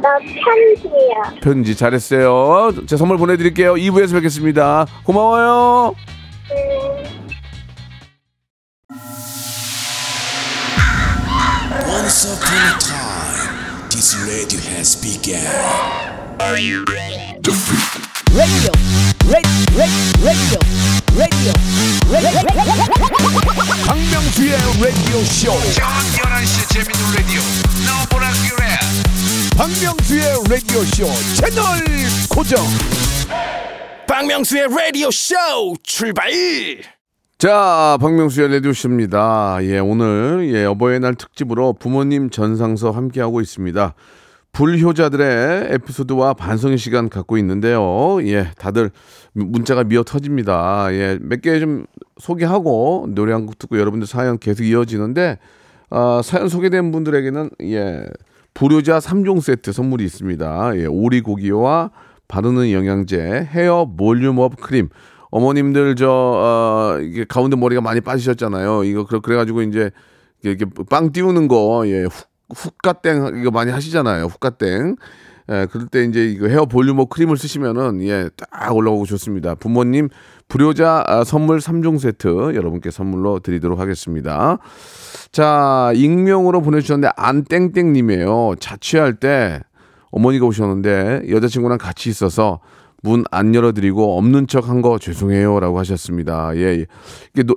[0.03, 1.41] 너 편지요.
[1.43, 2.73] 편지 잘했어요.
[2.87, 3.75] 제 선물 보내드릴게요.
[3.75, 4.87] 2부에서 뵙겠습니다.
[5.05, 5.95] 고마워요.
[6.49, 6.91] 네.
[11.87, 16.10] Once upon a time, this radio has begun.
[23.87, 25.53] 박명수의 라디오 쇼.
[29.55, 31.65] 박명수의 라디오 쇼 채널
[32.31, 32.65] 고정.
[34.09, 35.35] 박명수의 라디오 쇼
[35.83, 36.31] 출발!
[37.37, 39.59] 자, 박명수의 라디오 쇼입니다.
[39.63, 43.95] 예, 오늘 예, 어버이날 특집으로 부모님 전상서 함께 하고 있습니다.
[44.53, 48.19] 불효자들의 에피소드와 반성의 시간 갖고 있는데요.
[48.27, 48.91] 예, 다들
[49.33, 50.89] 문자가 미어 터집니다.
[50.93, 51.87] 예, 몇 개 좀
[52.19, 55.39] 소개하고 노래 한 곡 듣고 여러분들 사연 계속 이어지는데
[55.91, 58.05] 아, 사연 소개된 분들에게는 예,
[58.55, 60.73] 불효자 3종 세트 선물이 있습니다.
[60.77, 61.91] 예, 오리고기와
[62.29, 64.89] 바르는 영양제, 헤어 볼륨업 크림.
[65.31, 68.83] 어머님들 저 어, 이게 가운데 머리가 많이 빠지셨잖아요.
[68.85, 69.91] 이거 그래 그래가지고 이제
[70.43, 72.13] 이렇게 빵 띄우는 거 예, 훅,
[72.55, 74.27] 훅가땡 이거 많이 하시잖아요.
[74.27, 74.97] 훅가땡.
[75.51, 79.55] 예, 그럴 때 이제 이거 헤어 볼륨업 크림을 쓰시면은 예, 딱 올라오고 좋습니다.
[79.57, 80.09] 부모님
[80.49, 84.59] 불효자 아, 선물 3종 세트 여러분께 선물로 드리도록 하겠습니다.
[85.33, 88.55] 자, 익명으로 보내주셨는데 안땡땡님이에요.
[88.61, 89.61] 자취할 때
[90.13, 92.61] 어머니가 오셨는데 여자친구랑 같이 있어서
[93.03, 96.55] 문 안 열어드리고 없는 척 한 거 죄송해요라고 하셨습니다.
[96.57, 96.87] 예,
[97.33, 97.57] 이게 노,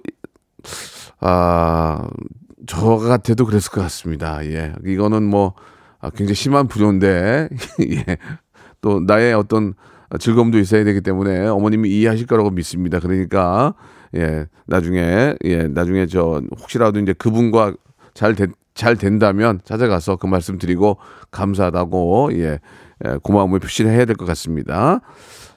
[1.19, 2.07] 아,
[2.67, 4.45] 저 같아도 그랬을 것 같습니다.
[4.45, 5.53] 예, 이거는 뭐
[5.99, 7.49] 아, 굉장히 심한 불효인데
[8.07, 8.17] 예,
[8.81, 9.73] 또 나의 어떤
[10.19, 12.99] 즐거움도 있어야 되기 때문에 어머님이 이해하실 거라고 믿습니다.
[12.99, 13.73] 그러니까
[14.15, 17.73] 예, 나중에 예, 나중에 저 혹시라도 이제 그분과
[18.13, 20.97] 잘 된, 잘 된다면 찾아가서 그 말씀 드리고
[21.31, 22.59] 감사하다고 예,
[23.05, 25.01] 예 고마움을 표시를 해야 될 것 같습니다.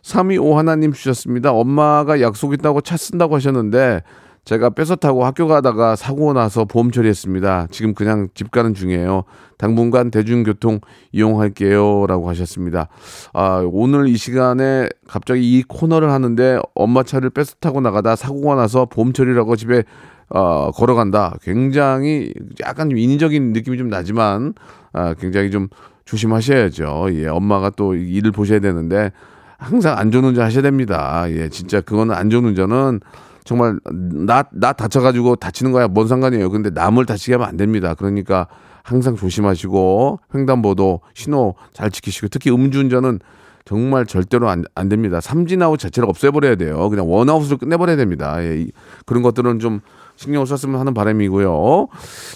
[0.03, 1.53] 325 하나님 주셨습니다.
[1.53, 4.03] 엄마가 약속 있다고 차 쓴다고 하셨는데
[4.47, 7.67] 제가 뺏어 타고 학교 가다가 사고 나서 보험 처리했습니다.
[7.73, 9.25] 지금 그냥 집 가는 중이에요.
[9.59, 10.79] 당분간 대중교통
[11.11, 12.89] 이용할게요 라고 하셨습니다.
[13.33, 18.85] 아, 오늘 이 시간에 갑자기 이 코너를 하는데 엄마 차를 뺏어 타고 나가다 사고가 나서
[18.87, 19.83] 보험 처리라고 집에
[20.29, 21.35] 어, 걸어간다.
[21.43, 22.33] 굉장히
[22.65, 24.55] 약간 좀 인위적인 느낌이 좀 나지만
[24.93, 25.67] 아, 굉장히 좀
[26.05, 27.09] 조심하셔야죠.
[27.15, 29.11] 예, 엄마가 또 일을 보셔야 되는데
[29.59, 31.25] 항상 안전운전 하셔야 됩니다.
[31.31, 33.01] 예, 진짜 그거는 안전운전은
[33.47, 36.51] 정말 나, 나 다쳐가지고 다치는 거야 뭔 상관이에요.
[36.51, 37.95] 근데 남을 다치게 하면 안 됩니다.
[37.95, 38.49] 그러니까
[38.83, 43.21] 항상 조심하시고 횡단보도 신호 잘 지키시고 특히 음주운전은
[43.65, 45.21] 정말 절대로 안, 안 됩니다.
[45.21, 46.89] 삼진아웃 자체를 없애버려야 돼요.
[46.89, 48.37] 그냥 원아웃으로 끝내버려야 됩니다.
[48.45, 48.71] 예, 이-
[49.07, 49.81] 그런 것들은 좀
[50.15, 51.89] 신경을 썼으면 하는 바람이고요.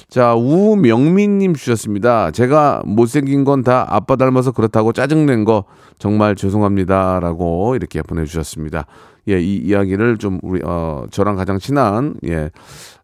[0.09, 2.31] 자, 우명민님 주셨습니다.
[2.33, 5.65] 제가 못생긴 건 다 아빠 닮아서 그렇다고 짜증낸 거
[5.99, 8.87] 정말 죄송합니다 라고 이렇게 보내주셨습니다.
[9.31, 12.51] 예, 이 이야기를 좀 우리 어 저랑 가장 친한 예,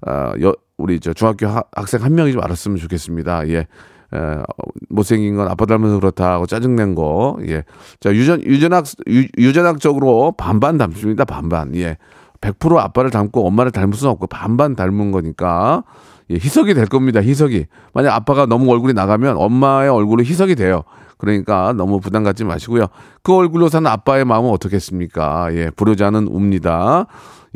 [0.07, 3.49] 어, 여, 우리 저 중학교 하- 학생 한 명이 좀 알았으면 좋겠습니다.
[3.49, 3.57] 예.
[3.59, 4.43] 에, 어,
[4.89, 7.39] 못생긴 건 아빠 닮아서 그렇다 하고 짜증낸 거.
[7.49, 7.65] 예.
[8.01, 11.25] 자, 유전, 유전학, 유, 유전학적으로 반반 닮습니다.
[11.25, 11.75] 반반.
[11.75, 11.97] 예.
[12.41, 15.83] 100% 아빠를 닮고 엄마를 닮을 수는 없고 반반 닮은 거니까
[16.31, 17.23] 예, 희석이 될 겁니다.
[17.23, 17.67] 희석이.
[17.95, 20.83] 만약 아빠가 너무 얼굴이 나가면 엄마의 얼굴은 희석이 돼요.
[21.19, 22.87] 그러니까 너무 부담 갖지 마시고요.
[23.23, 25.49] 그 얼굴로 사는 아빠의 마음은 어떻겠습니까?
[25.55, 25.71] 예,
[26.05, 27.07] 않은 웁니다.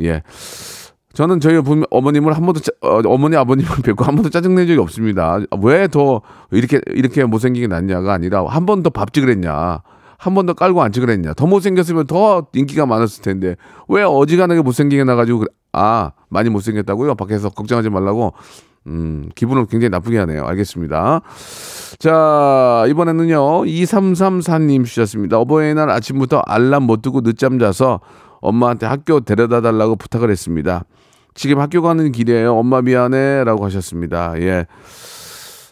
[0.01, 0.23] 예.
[1.13, 4.79] 저는 저희 부- 어머님을 한 번도 짜- 어, 어머니 아버님을 뵙고 한 번도 짜증낸 적이
[4.79, 5.39] 없습니다.
[5.61, 9.81] 왜 더 이렇게 이렇게 못생기게 났냐가 아니라 한 번 더밥 찍으랬냐.
[10.17, 11.33] 한 번 더 깔고 앉지 그랬냐.
[11.33, 13.55] 더 못생겼으면 더 인기가 많았을 텐데
[13.89, 17.15] 왜 어지간하게 못생기게 나가지고 아 많이 못생겼다고요?
[17.15, 18.33] 밖에서 걱정하지 말라고
[18.87, 20.45] 음 기분을 굉장히 나쁘게 하네요.
[20.45, 21.21] 알겠습니다.
[21.99, 25.37] 자 이번에는요 2334님 주셨습니다.
[25.37, 27.99] 어버이날 아침부터 알람 못 듣고 늦잠 자서
[28.41, 30.83] 엄마한테 학교 데려다 달라고 부탁을 했습니다.
[31.33, 32.55] 지금 학교 가는 길이에요.
[32.55, 34.33] 엄마 미안해 라고 하셨습니다.
[34.41, 34.65] 예.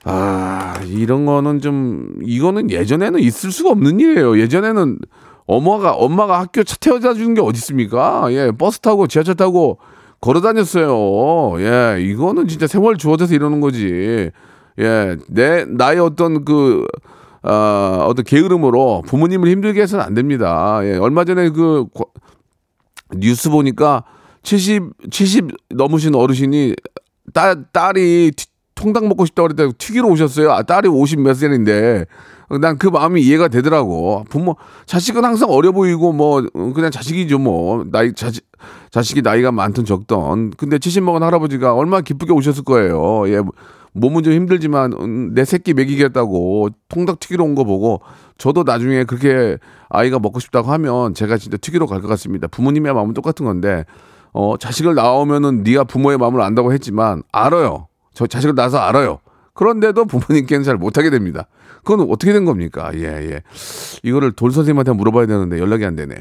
[0.06, 4.40] 아, 이런 거는 좀 이거는 예전에는 있을 수가 없는 일이에요.
[4.40, 5.00] 예전에는
[5.46, 8.28] 엄마가 엄마가 학교 차 태워다 주는 게 어디 있습니까?
[8.32, 9.80] 예, 버스 타고 지하철 타고
[10.22, 11.62] 걸어 다녔어요.
[11.62, 14.32] 예, 이거는 진짜 세월 주어져서 이러는 거지.
[14.80, 16.86] 예, 내 나의 어떤 그
[17.42, 20.80] 아, 어떤 게으름으로 부모님을 힘들게 해서는 안 됩니다.
[20.84, 22.04] 예, 얼마 전에 그 과-
[23.16, 24.04] 뉴스 보니까
[24.44, 26.76] 70, 70 넘으신 어르신이
[27.34, 30.52] 딸, 딸이 튀- 통닭 먹고 싶다고 그랬다고 튀기러 오셨어요.
[30.52, 32.06] 아, 딸이 50몇 살인데.
[32.62, 34.26] 난 그 마음이 이해가 되더라고.
[34.30, 34.56] 부모,
[34.86, 37.84] 자식은 항상 어려 보이고 뭐, 어, 그냥 자식이죠 뭐.
[37.92, 38.44] 나이, 자식,
[38.92, 40.52] 자식이 나이가 많든 적던.
[40.58, 43.30] 근데 70 먹은 할아버지가 얼마나 기쁘게 오셨을 거예요.
[43.30, 43.42] 예.
[43.94, 48.02] 몸은 좀 힘들지만 음, 내 새끼 먹이겠다고 통닭 튀기러 온 거 보고
[48.38, 49.58] 저도 나중에 그렇게
[49.90, 52.48] 아이가 먹고 싶다고 하면 제가 진짜 튀기러 갈 것 같습니다.
[52.48, 53.86] 부모님의 마음은 똑같은 건데
[54.32, 57.88] 어 자식을 낳으면은 네가 부모의 마음을 안다고 했지만 알아요.
[58.14, 59.20] 저 자식을 낳아서 알아요.
[59.56, 61.48] 그런데도 부모님께는 잘 못하게 됩니다.
[61.84, 62.92] 그건 어떻게 된 겁니까?
[62.94, 63.42] 예, 예.
[64.04, 66.16] 이거를 돌 선생님한테 물어봐야 되는데 연락이 안 되네.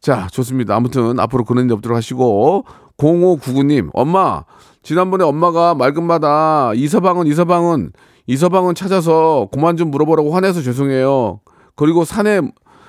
[0.00, 0.74] 자, 좋습니다.
[0.76, 2.64] 아무튼 앞으로 그런 일 없도록 하시고
[2.96, 4.44] 0599님, 엄마,
[4.82, 7.92] 지난번에 엄마가 말끝마다 이서방은 이서방은
[8.26, 11.40] 이서방은 찾아서 그만 좀 물어보라고 화내서 죄송해요.
[11.76, 12.40] 그리고 산에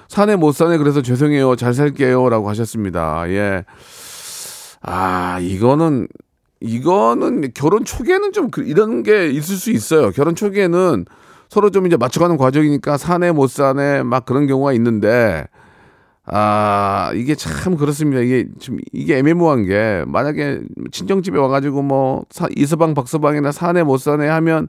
[0.07, 1.55] 산에 못 사네 그래서 죄송해요.
[1.55, 3.29] 잘 살게요라고 하셨습니다.
[3.29, 3.63] 예.
[4.81, 6.07] 아, 이거는
[6.59, 10.11] 이거는 결혼 초기에는 좀 그- 이런 게 있을 수 있어요.
[10.11, 11.05] 결혼 초기에는
[11.49, 15.45] 서로 좀 이제 맞춰가는 과정이니까 사내 못 사내 막 그런 경우가 있는데
[16.25, 18.21] 아 이게 참 그렇습니다.
[18.21, 24.27] 이게 좀 이게 애매모호한 게 만약에 친정집에 와가지고 뭐 사, 이서방 박서방이나 사내 못 사내
[24.27, 24.67] 하면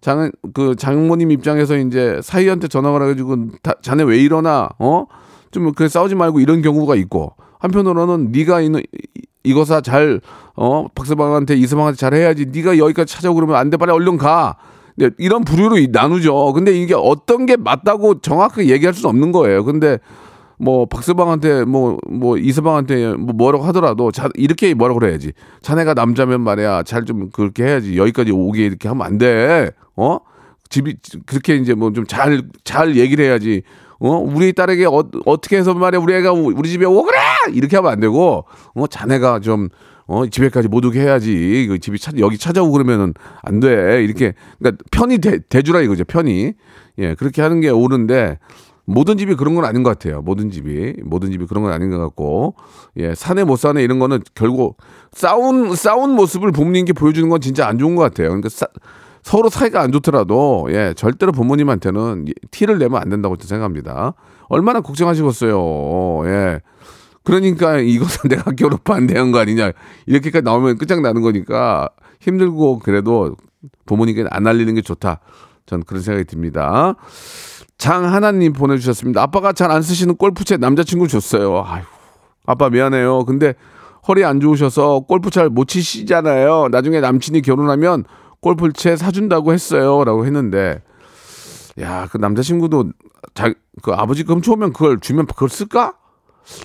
[0.00, 5.06] 장 그 장모님 입장에서 이제 사위한테 전화가 해가지고 다, 자네 왜 이러나 어
[5.50, 10.20] 좀 그 싸우지 말고 이런 경우가 있고 한편으로는 네가 있는 이- 이거사 잘
[10.56, 10.86] 어?
[10.94, 12.46] 박서방한테 이서방한테 잘 해야지.
[12.52, 13.76] 네가 여기까지 찾아오고 그러면 안 돼.
[13.78, 14.56] 빨리 얼른 가.
[14.96, 16.52] 네, 이런 부류로 이- 나누죠.
[16.52, 19.64] 근데 이게 어떤 게 맞다고 정확하게 얘기할 수는 없는 거예요.
[19.64, 19.98] 근데
[20.58, 25.32] 뭐 박서방한테 뭐뭐 이서방한테 뭐 뭐라고 하더라도 자 이렇게 뭐라고 그래야지.
[25.62, 26.82] 자네가 남자면 말이야.
[26.82, 27.96] 잘 좀 그렇게 해야지.
[27.96, 29.70] 여기까지 오게 이렇게 하면 안 돼.
[29.96, 30.18] 어?
[30.68, 33.62] 집이 그렇게 이제 뭐 좀 잘잘 얘기를 해야지.
[34.00, 34.16] 어?
[34.16, 36.00] 우리 딸에게 어, 어떻게 해서 말이야.
[36.00, 37.18] 우리 애가 우- 우리 집에 오거라
[37.54, 38.44] 이렇게 하면 안 되고.
[38.74, 38.86] 어?
[38.86, 39.68] 자네가 좀
[40.06, 41.66] 어, 집에까지 못 오게 해야지.
[41.68, 44.02] 그 집이 찾, 여기 찾아오고 그러면은 안 돼.
[44.02, 46.04] 이렇게, 그러니까 편이 대, 대주라 이거죠.
[46.04, 46.54] 편이.
[47.00, 48.38] 예, 그렇게 하는 게 옳은데,
[48.90, 50.22] 모든 집이 그런 건 아닌 것 같아요.
[50.22, 50.94] 모든 집이.
[51.04, 52.54] 모든 집이 그런 건 아닌 것 같고,
[52.96, 54.78] 예, 사내 못 사내 이런 거는 결국
[55.12, 58.28] 싸운, 싸운 모습을 부모님께 보여주는 건 진짜 안 좋은 것 같아요.
[58.28, 58.66] 그러니까 싸,
[59.22, 64.14] 서로 사이가 안 좋더라도, 예, 절대로 부모님한테는 이- 티를 내면 안 된다고 생각합니다.
[64.48, 66.22] 얼마나 걱정하시겠어요.
[66.24, 66.60] 예.
[67.24, 69.72] 그러니까 이것은 내가 결혼 반대한 거 아니냐.
[70.06, 73.36] 이렇게까지 나오면 끝장나는 거니까 힘들고 그래도
[73.84, 75.20] 부모님께 안 알리는 게 좋다.
[75.66, 76.94] 전 그런 생각이 듭니다.
[77.78, 79.22] 장하나님 보내주셨습니다.
[79.22, 81.58] 아빠가 잘 안 쓰시는 골프채 남자친구 줬어요.
[81.64, 81.82] 아휴,
[82.46, 83.24] 아빠 미안해요.
[83.24, 83.54] 근데
[84.08, 86.68] 허리 안 좋으셔서 골프 잘 못 치시잖아요.
[86.70, 88.04] 나중에 남친이 결혼하면
[88.40, 90.04] 골프채 사준다고 했어요.
[90.04, 90.82] 라고 했는데,
[91.80, 92.90] 야, 그 남자친구도
[93.34, 95.94] 자, 그 아버지 금초 오면 그걸 주면 그걸 쓸까?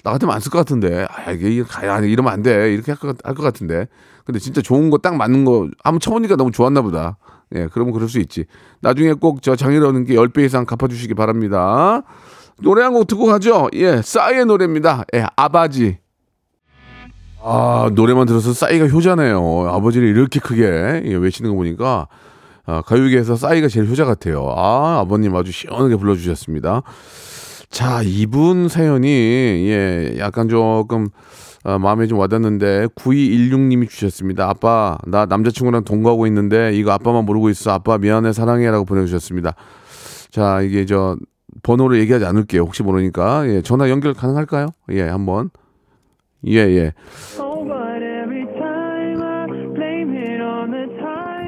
[0.03, 1.05] 나 같으면 안 쓸 것 같은데.
[1.09, 2.73] 아, 이게, 야, 이러면 안 돼.
[2.73, 3.87] 이렇게 할 것, 할것 같은데.
[4.25, 7.17] 근데 진짜 좋은 거 딱 맞는 거 한번 쳐보니까 너무 좋았나 보다.
[7.55, 8.45] 예, 그러면 그럴 수 있지.
[8.81, 12.01] 나중에 꼭 저 장인어른 게 10배 이상 갚아주시기 바랍니다.
[12.61, 13.69] 노래 한 곡 듣고 가죠.
[13.73, 15.05] 예, 싸이의 노래입니다.
[15.15, 15.97] 예, 아바지.
[17.45, 19.67] 아, 노래만 들어서 싸이가 효자네요.
[19.69, 22.07] 아버지를 이렇게 크게 예, 외치는 거 보니까
[22.65, 24.47] 아, 가요계에서 싸이가 제일 효자 같아요.
[24.55, 26.83] 아, 아버님 아주 시원하게 불러주셨습니다.
[27.69, 31.09] 자, 이분 사연이, 예, 약간 조금,
[31.63, 34.49] 아, 마음에 좀 와닿는데, 9216님이 주셨습니다.
[34.49, 37.71] 아빠, 나 남자친구랑 동거하고 있는데, 이거 아빠만 모르고 있어.
[37.71, 38.69] 아빠 미안해, 사랑해.
[38.69, 39.55] 라고 보내주셨습니다.
[40.29, 41.15] 자, 이게 저,
[41.61, 42.61] 번호를 얘기하지 않을게요.
[42.63, 43.47] 혹시 모르니까.
[43.47, 44.67] 예, 전화 연결 가능할까요?
[44.91, 45.49] 예, 한번.
[46.47, 46.93] 예, 예.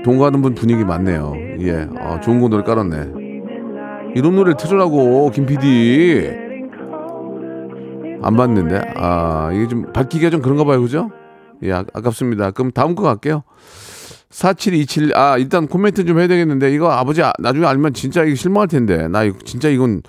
[0.03, 1.33] 동거하는 분 분위기 많네요.
[1.61, 3.25] 예, 아, 좋은 거 노래 깔았네.
[4.15, 6.44] 이런 노래 틀으라고 김 PD
[8.21, 11.11] 안 봤는데 아 이게 좀 밝히기가 좀 그런가 봐요 그죠?
[11.63, 12.51] 예 아, 아깝습니다.
[12.51, 13.43] 그럼 다음 거 갈게요.
[14.29, 18.67] 4727, 아, 일단 코멘트 좀 해야 되겠는데, 이거 아버지 아- 나중에 알면 진짜 이거 실망할
[18.67, 20.01] 텐데, 나 이거 진짜 이건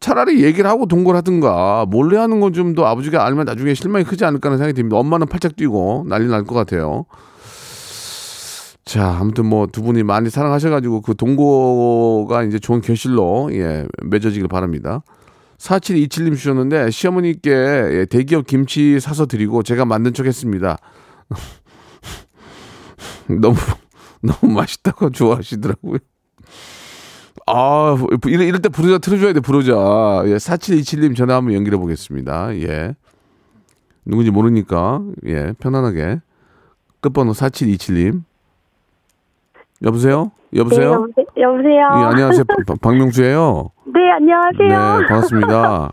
[0.00, 4.26] 차라리 얘기를 하고 동거를 하든가, 몰래 하는 건 좀 더 아버지가 알면 나중에 실망이 크지
[4.26, 4.98] 않을까 하는 생각이 듭니다.
[4.98, 7.06] 엄마는 팔짝 뛰고 난리 날 것 같아요.
[8.84, 15.02] 자, 아무튼 뭐 두 분이 많이 사랑하셔가지고 그 동거가 이제 좋은 결실로 예, 맺어지길 바랍니다.
[15.62, 20.78] 4727님 주셨는데 시어머니께 예, 대기업 김치 사서 드리고 제가 만든 척 했습니다.
[23.40, 23.56] 너무,
[24.20, 25.98] 너무 맛있다고 좋아하시더라고요.
[27.46, 27.96] 아,
[28.26, 29.72] 이럴, 이럴 때 부르자 틀어줘야 돼, 부르자.
[30.26, 32.56] 예, 4727님 전화 한번 연결해 보겠습니다.
[32.58, 32.94] 예.
[34.04, 36.20] 누군지 모르니까, 예, 편안하게.
[37.00, 38.22] 끝번호 4727님.
[39.84, 40.30] 여보세요?
[40.54, 41.06] 여보세요?
[41.16, 41.76] 네, 여보세- 여보세요.
[41.76, 42.44] 예, 안녕하세요.
[42.48, 43.70] 박- 박- 박명수예요.
[43.86, 44.68] 네, 안녕하세요.
[45.00, 45.92] 네, 반갑습니다.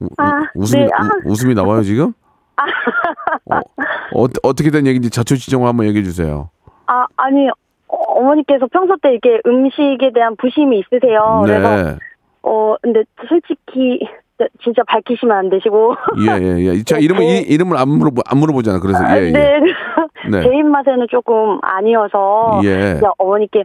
[0.00, 1.02] 우, 아, 웃음이, 네, 아.
[1.24, 2.12] 우- 웃음이 나와요, 지금?
[4.14, 6.50] 어, 어, 떻게된 얘기인지 자초지종을 한번 얘기해 주세요.
[6.86, 11.42] 아, 아니, 어, 어머니께서 평소 때 이렇게 음식에 대한 부심이 있으세요.
[11.44, 11.96] 그래서, 네.
[12.42, 14.00] 어, 근데 솔직히,
[14.62, 15.94] 진짜 밝히시면 안 되시고.
[16.18, 16.82] 예, 예, 예.
[16.82, 18.80] 자, 이름을, 이, 이름을 안, 물어보, 안 물어보잖아.
[18.80, 19.30] 그래서, 예, 예.
[19.30, 19.60] 네.
[20.30, 20.42] 네.
[20.42, 22.60] 제 입맛에는 조금 아니어서.
[22.64, 23.00] 예.
[23.18, 23.64] 어머니께,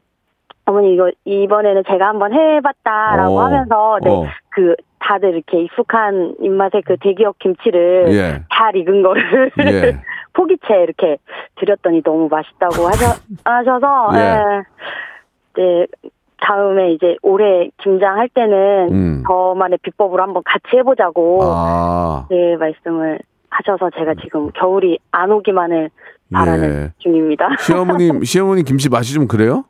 [0.65, 4.09] 어머니 이거 이번에는 제가 한번 해봤다라고 어, 하면서, 네.
[4.09, 4.25] 어.
[4.49, 8.43] 그, 다들 이렇게 익숙한 입맛의 그 대기업 김치를 예.
[8.53, 9.97] 잘 익은 거를 예.
[10.33, 11.17] 포기채 이렇게
[11.55, 13.05] 드렸더니 너무 맛있다고 하셔,
[13.45, 14.19] 하셔서, 예.
[14.19, 14.63] 예.
[15.55, 15.87] 네,
[16.39, 19.23] 다음에 이제 올해 김장할 때는 음.
[19.27, 25.89] 저만의 비법으로 한번 같이 해보자고 아, 네 말씀을 하셔서 제가 지금 겨울이 안 오기만을
[26.33, 26.93] 바라는 예.
[26.99, 27.49] 중입니다.
[27.59, 29.65] 시어머님, 시어머님 김치 맛이 좀 그래요?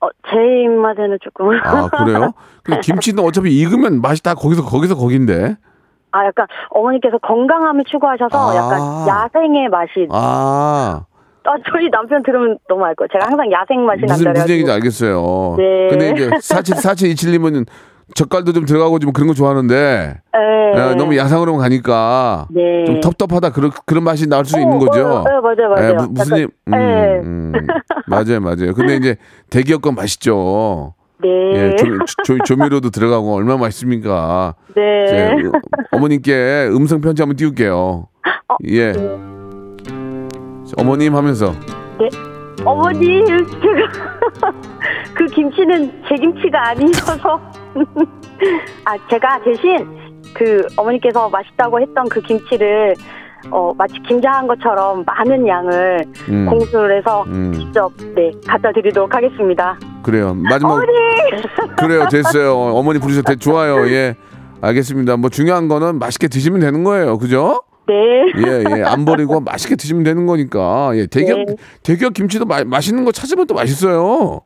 [0.00, 2.32] 어, 제 입맛에는 조금 아, 그래요?
[2.82, 5.56] 김치는 어차피 익으면 맛이 다 거기서, 거기서 거긴데.
[6.12, 8.56] 아 약간 어머니께서 건강함을 추구하셔서 아.
[8.56, 11.06] 약간 야생의 맛이 아,
[11.44, 13.08] 아 저희 남편 들으면 너무 알 거예요.
[13.12, 15.54] 제가 항상 야생 맛이 난다 무슨 얘기인지 알겠어요.
[15.56, 15.88] 네.
[15.88, 17.66] 근데 이제 47, 4727님은
[18.14, 19.74] 젓갈도 좀 들어가고 좀 그런 거 좋아하는데,
[20.32, 20.72] 네.
[20.74, 22.84] 예, 너무 야상으로 가니까 네.
[22.86, 25.06] 좀 텁텁하다 그런 그런 맛이 날수 있는 어, 거죠.
[25.06, 25.88] 어, 네, 맞아요, 맞아요.
[25.88, 27.20] 예, 무- 무슨 일, 음, 네.
[27.22, 27.52] 음,
[28.06, 28.72] 맞아요, 맞아요.
[28.74, 29.16] 근데 이제
[29.50, 30.94] 대기업 건 맛있죠.
[31.22, 31.28] 네.
[31.54, 31.86] 예, 조,
[32.24, 34.54] 조, 조미료도 들어가고 얼마나 맛있습니까?
[34.74, 35.06] 네.
[35.06, 35.30] 제
[35.92, 37.76] 어머님께 음성 편지 한번 띄울게요.
[37.76, 38.56] 어.
[38.68, 38.92] 예.
[40.78, 41.54] 어머님 하면서
[42.64, 44.52] 어머니, 제가
[45.14, 47.40] 그 김치는 제 김치가 아니어서
[48.84, 49.86] 아 제가 대신
[50.34, 52.94] 그 어머니께서 맛있다고 했던 그 김치를
[53.50, 59.76] 어 마치 김장한 것처럼 많은 양을 음, 공수를 해서 음, 직접 네 갖다 드리도록 하겠습니다.
[60.02, 60.34] 그래요.
[60.34, 60.80] 마지막
[61.76, 62.06] 그래요.
[62.08, 62.56] 됐어요.
[62.56, 63.36] 어머니 부르셔도 돼.
[63.36, 63.88] 좋아요.
[63.90, 64.14] 예.
[64.60, 65.16] 알겠습니다.
[65.16, 67.18] 뭐 중요한 거는 맛있게 드시면 되는 거예요.
[67.18, 67.62] 그죠?
[67.92, 68.46] 네.
[68.46, 68.82] 예, 예.
[68.84, 70.92] 안 버리고 맛있게 드시면 되는 거니까.
[70.94, 71.06] 예.
[71.06, 71.56] 대기업, 네.
[71.82, 74.40] 대기업 김치도 마, 맛있는 거 찾으면 또 맛있어요.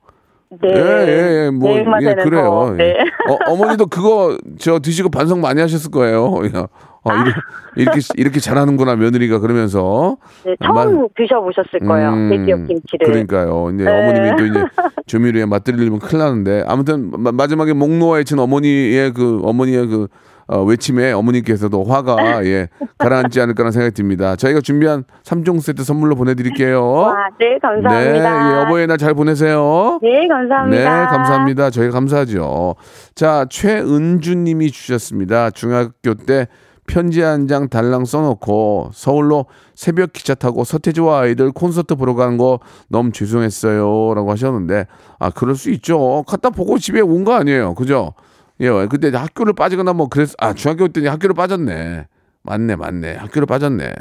[0.62, 0.68] 네.
[0.74, 0.78] 예,
[1.08, 1.50] 예, 예.
[1.50, 2.42] 뭐, 내 예, 입맛에는 그래요.
[2.44, 2.84] 더, 네.
[2.90, 3.32] 예.
[3.32, 6.26] 어, 어머니도 그거 저 드시고 반성 많이 하셨을 거예요.
[6.54, 6.66] 야,
[7.02, 7.30] 어, 이렇게,
[7.76, 10.16] 이렇게, 이렇게 잘하는구나, 며느리가 그러면서.
[10.44, 12.10] 네, 처음 만- 드셔보셨을 거예요.
[12.10, 13.06] 음, 대기업 김치를.
[13.06, 13.70] 그러니까요.
[13.74, 13.90] 이제 네.
[13.90, 14.64] 어머님이 또 이제
[15.06, 20.08] 조미료에 맛들이려면 큰일 나는데 아무튼 마, 마지막에 목 놓아 해친 어머니의 그 어머니의 그
[20.48, 24.36] 어, 외침에 어머니께서도 화가 예 가라앉지 않을까라는 생각이 듭니다.
[24.36, 26.84] 저희가 준비한 3종 세트 선물로 보내드릴게요.
[26.92, 28.52] 와, 네, 네, 감사합니다.
[28.52, 29.98] 예, 어버이날 잘 보내세요.
[30.02, 31.00] 네, 감사합니다.
[31.00, 31.70] 네, 감사합니다.
[31.70, 32.76] 저희가 감사하죠.
[33.14, 35.50] 자, 최은주님이 주셨습니다.
[35.50, 36.46] 중학교 때
[36.86, 42.60] 편지 한 장 달랑 써놓고 서울로 새벽 기차 타고 서태지와 아이들 콘서트 보러 간 거
[42.88, 44.86] 너무 죄송했어요 라고 하셨는데
[45.18, 46.22] 아 그럴 수 있죠.
[46.28, 48.12] 갖다 보고 집에 온 거 아니에요, 그죠?
[48.60, 52.06] 예, 그때 학교를 빠지거나 뭐 그랬 아 중학교 때니 학교를 빠졌네.
[52.42, 53.16] 맞네, 맞네.
[53.16, 53.92] 학교를 빠졌네.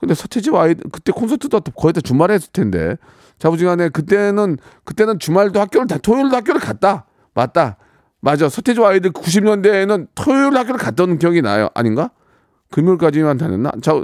[0.00, 2.96] 근데 서태지와 아이들 그때 콘서트도 거의 다 주말에 했을 텐데.
[3.38, 7.06] 자부지간에 그때는 그때는 주말도 학교를 다 토요일도 학교를 갔다.
[7.34, 7.78] 맞다.
[8.20, 8.50] 맞아.
[8.50, 11.68] 서태지와 아이들 90년대에는 토요일 학교를 갔던 기억이 나요.
[11.74, 12.10] 아닌가?
[12.70, 13.72] 금요일까지만 다녔나?
[13.82, 13.94] 자,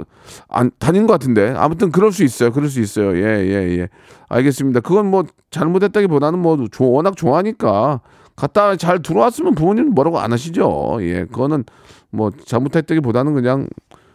[0.49, 1.53] 안 다닌 것 같은데.
[1.55, 2.51] 아무튼 그럴 수 있어요.
[2.51, 3.15] 그럴 수 있어요.
[3.15, 3.89] 예, 예, 예.
[4.27, 4.79] 알겠습니다.
[4.81, 8.01] 그건 뭐 잘못했다기 보다는 뭐 조- 워낙 좋아하니까
[8.37, 10.99] 갔다 잘 들어왔으면 부모님 뭐라고 안 하시죠.
[11.01, 11.65] 예, 그거는
[12.11, 13.67] 뭐 잘못했다기보다는 그냥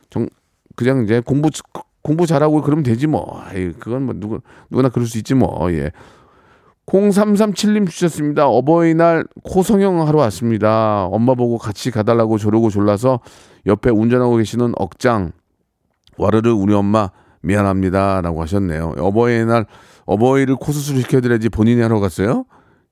[0.08, 0.28] 정
[0.76, 1.50] 그냥 이제 공부
[2.02, 3.42] 공부 잘하고 그러면 되지 뭐.
[3.44, 5.70] 아이, 그건 뭐 누구 누구나 그럴 수 있지 뭐.
[5.72, 5.90] 예.
[6.86, 8.46] 0337님 주셨습니다.
[8.46, 11.04] 어버이날 코성형 하러 왔습니다.
[11.06, 13.20] 엄마 보고 같이 가달라고 조르고 졸라서
[13.66, 15.32] 옆에 운전하고 계시는 억장
[16.16, 17.10] 와르르 우리 엄마
[17.42, 18.94] 미안합니다라고 하셨네요.
[18.98, 19.66] 어버이날
[20.06, 22.44] 어버이를 코 수술 시켜드려야지 본인이 하러 갔어요?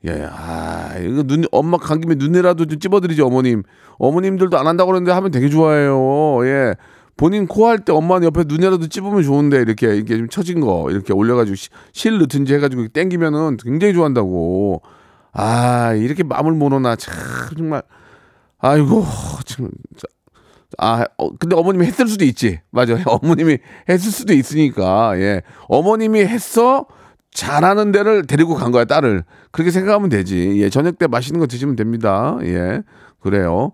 [0.07, 3.63] 예, 아, 이거 눈, 엄마 간 김에 눈이라도 좀 찝어드리지, 어머님.
[3.99, 6.47] 어머님들도 안 한다고 그러는데 하면 되게 좋아해요.
[6.47, 6.75] 예.
[7.19, 11.13] 본인 코 할 때 엄마는 옆에 눈이라도 찝으면 좋은데, 이렇게, 이렇게 좀 처진 거, 이렇게
[11.13, 14.81] 올려가지고, 시- 실 넣든지 해가지고 땡기면은 굉장히 좋아한다고.
[15.33, 17.15] 아, 이렇게 마음을 모르나, 참,
[17.57, 17.83] 정말.
[18.59, 19.05] 아이고,
[19.45, 19.71] 참.
[20.79, 22.61] 아, 어, 근데 어머님이 했을 수도 있지.
[22.71, 23.03] 맞아요.
[23.07, 25.43] 어머님이 했을 수도 있으니까, 예.
[25.69, 26.87] 어머님이 했어,
[27.33, 29.25] 잘하는 데를 데리고 간 거야, 딸을.
[29.53, 30.55] 그렇게 생각하면 되지.
[30.57, 32.39] 예, 저녁 때 맛있는 거 드시면 됩니다.
[32.43, 32.83] 예,
[33.21, 33.73] 그래요.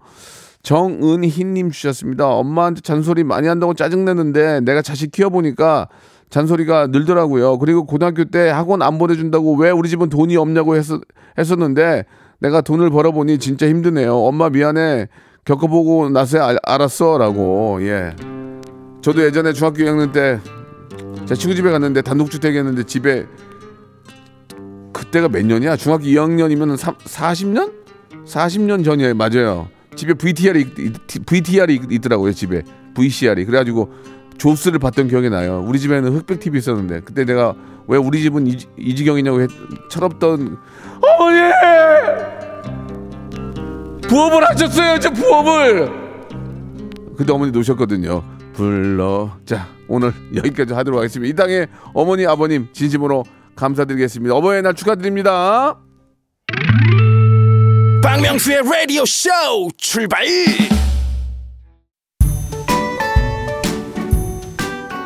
[0.62, 2.26] 정은희님 주셨습니다.
[2.28, 5.88] 엄마한테 잔소리 많이 한다고 짜증내는데 내가 자식 키워보니까
[6.28, 7.58] 잔소리가 늘더라고요.
[7.58, 10.84] 그리고 고등학교 때 학원 안 보내준다고 왜 우리 집은 돈이 없냐고 했,
[11.38, 12.04] 했었는데
[12.40, 14.16] 내가 돈을 벌어보니 진짜 힘드네요.
[14.16, 15.06] 엄마 미안해.
[15.44, 17.18] 겪어보고 나서 알, 알았어.
[17.18, 17.78] 라고.
[17.82, 18.14] 예.
[19.02, 20.40] 저도 예전에 중학교 2학년 때
[21.26, 23.26] 제 친구 집에 갔는데 단독주택이었는데 집에
[24.92, 25.76] 그때가 몇 년이야?
[25.76, 27.72] 중학교 2학년이면 40년?
[28.24, 29.14] 40년 전이에요.
[29.14, 29.68] 맞아요.
[29.94, 32.32] 집에 VTR이 있- VTR이 있- 있더라고요.
[32.32, 32.62] 집에
[32.94, 33.44] VCR이.
[33.44, 33.92] 그래가지고
[34.38, 35.64] 조스를 봤던 기억이 나요.
[35.66, 37.54] 우리 집에는 흑백 TV 있었는데 그때 내가
[37.88, 39.48] 왜 우리 집은 이, 이 지경이냐고 했,
[39.90, 40.58] 철없던
[41.02, 41.40] 어머니
[44.08, 44.98] 부업을 하셨어요.
[45.00, 45.90] 저 부업을.
[47.16, 48.22] 근데 어머니 노셨거든요.
[48.52, 49.32] 불러.
[49.46, 51.30] 자, 오늘 여기까지 하도록 하겠습니다.
[51.30, 54.34] 이 땅에 어머니, 아버님 진심으로 감사드리겠습니다.
[54.34, 55.78] 어버이날 축하드립니다.
[58.02, 59.30] 박명수의 라디오 쇼
[59.76, 60.24] 출발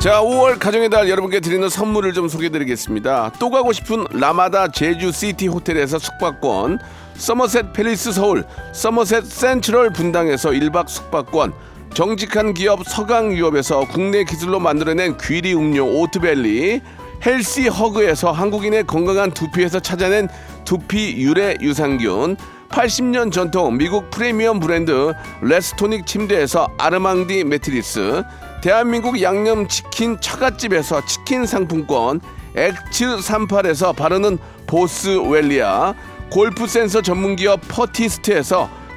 [0.01, 3.33] 자, 5월 가정의 달 여러분께 드리는 선물을 좀 소개드리겠습니다.
[3.39, 6.79] 또 가고 싶은 라마다 제주 시티 호텔에서 숙박권,
[7.17, 11.53] 서머셋 팰리스 서울, 서머셋 센트럴 분당에서 1박 숙박권,
[11.95, 16.81] 정직한 기업 서강유업에서 국내 기술로 만들어낸 귀리 음료 오트밸리,
[17.27, 20.29] 헬시 허그에서 한국인의 건강한 두피에서 찾아낸
[20.65, 22.37] 두피 유래 유산균,
[22.71, 28.23] 80년 전통 미국 프리미엄 브랜드 레스토닉 침대에서 아르망디 매트리스,
[28.63, 32.21] 대한민국 양념치킨 처갓집에서 치킨 상품권,
[32.55, 35.95] 엑츠 38에서 바르는 보스웰리아,
[36.31, 38.71] 골프 센서 전문기업 퍼티스트에서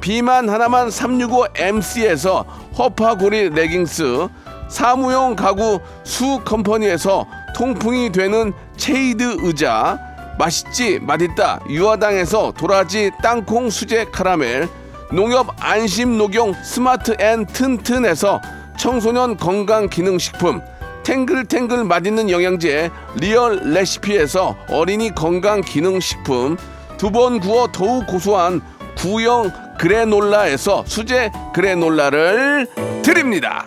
[0.00, 2.44] 비만 하나만 365MC에서
[2.76, 4.28] 허파고리 레깅스,
[4.68, 7.26] 사무용 가구 수 컴퍼니에서
[7.56, 9.98] 통풍이 되는 체이드 의자,
[10.38, 14.68] 맛있지 맛있다 유화당에서 도라지 땅콩 수제 카라멜,
[15.12, 18.40] 농협 안심 녹용 스마트 앤 튼튼에서
[18.78, 20.60] 청소년 건강 기능 식품,
[21.02, 26.56] 탱글탱글 맛있는 영양제 리얼 레시피에서 어린이 건강 기능 식품
[26.98, 28.60] 두 번 구워 더욱 고소한
[28.98, 32.66] 구형 그래놀라에서 수제 그래놀라를
[33.02, 33.66] 드립니다.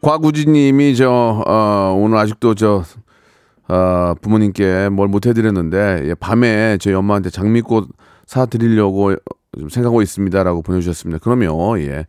[0.00, 2.82] 과구지님이 저 어, 오늘 아직도 저
[3.68, 7.88] 어, 부모님께 뭘 못 해드렸는데 예, 밤에 저희 엄마한테 장미꽃
[8.26, 9.14] 사 드리려고
[9.58, 11.20] 좀 생각하고 있습니다라고 보내주셨습니다.
[11.22, 12.06] 그러면 예.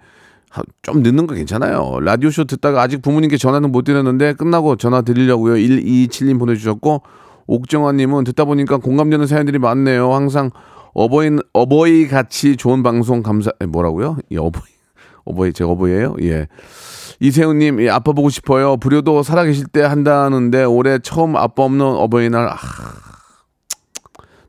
[0.50, 2.00] 하- 좀 늦는 거 괜찮아요.
[2.02, 5.56] 라디오쇼 듣다가 아직 부모님께 전화는 못 드렸는데 끝나고 전화 드리려고요.
[5.56, 7.02] 1227님 보내주셨고,
[7.48, 10.14] 옥정아님은 듣다 보니까 공감되는 사연들이 많네요.
[10.14, 10.52] 항상
[10.94, 14.18] 어버이, 어버이 같이 좋은 방송 감사, 에, 뭐라고요?
[14.30, 14.64] 이 어버이,
[15.26, 16.48] 어버이, 제 어버이예요 예.
[17.20, 18.78] 이세훈님, 예, 아빠 보고 싶어요.
[18.78, 22.58] 불효도 살아계실 때 한다는데 올해 처음 아빠 없는 어버이날, 아,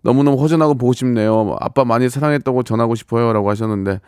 [0.03, 1.57] 너무너무 허전하고 보고 싶네요.
[1.61, 3.33] 아빠 많이 사랑했다고 전하고 싶어요.
[3.33, 4.01] 라고 하셨는데,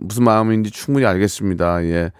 [0.00, 1.84] 무슨 마음인지 충분히 알겠습니다.
[1.84, 2.10] 예.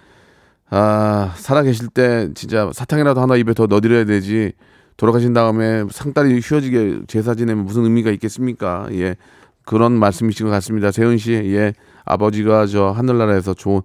[0.69, 4.53] 아, 살아계실 때 진짜 사탕이라도 하나 입에 더 넣어드려야 되지.
[4.97, 8.89] 돌아가신 다음에 상다리 휘어지게 제사 지내면 무슨 의미가 있겠습니까?
[8.93, 9.17] 예.
[9.65, 10.91] 그런 말씀이신 것 같습니다.
[10.91, 11.75] 세훈 씨, 예.
[12.05, 13.83] 아버지가 저 하늘나라에서 좋은,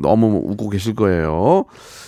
[0.00, 1.64] 너무 웃고 계실 거예요.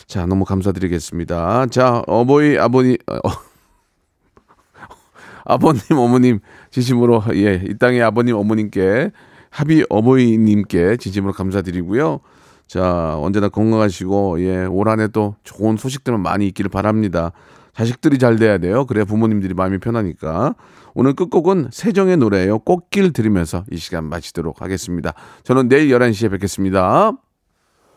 [0.07, 1.67] 자, 너무 감사드리겠습니다.
[1.67, 3.19] 자, 어버이, 아버님, 어,
[5.45, 6.39] 아버님, 어머님,
[6.71, 9.11] 진심으로, 예, 이 땅의 아버님, 어머님께,
[9.51, 12.21] 합의 어버이님께 진심으로 감사드리고요.
[12.69, 17.33] 자, 언제나 건강하시고, 예, 올 한 해 또 좋은 소식들만 많이 있기를 바랍니다.
[17.75, 18.87] 자식들이 잘 돼야 돼요.
[18.87, 20.55] 그래야 부모님들이 마음이 편하니까.
[20.95, 22.61] 오늘 끝곡은 세정의 노래예요.
[22.61, 25.15] 꽃길 들으면서 이 시간 마치도록 하겠습니다.
[25.45, 27.13] 저는 내일 11시에 뵙겠습니다.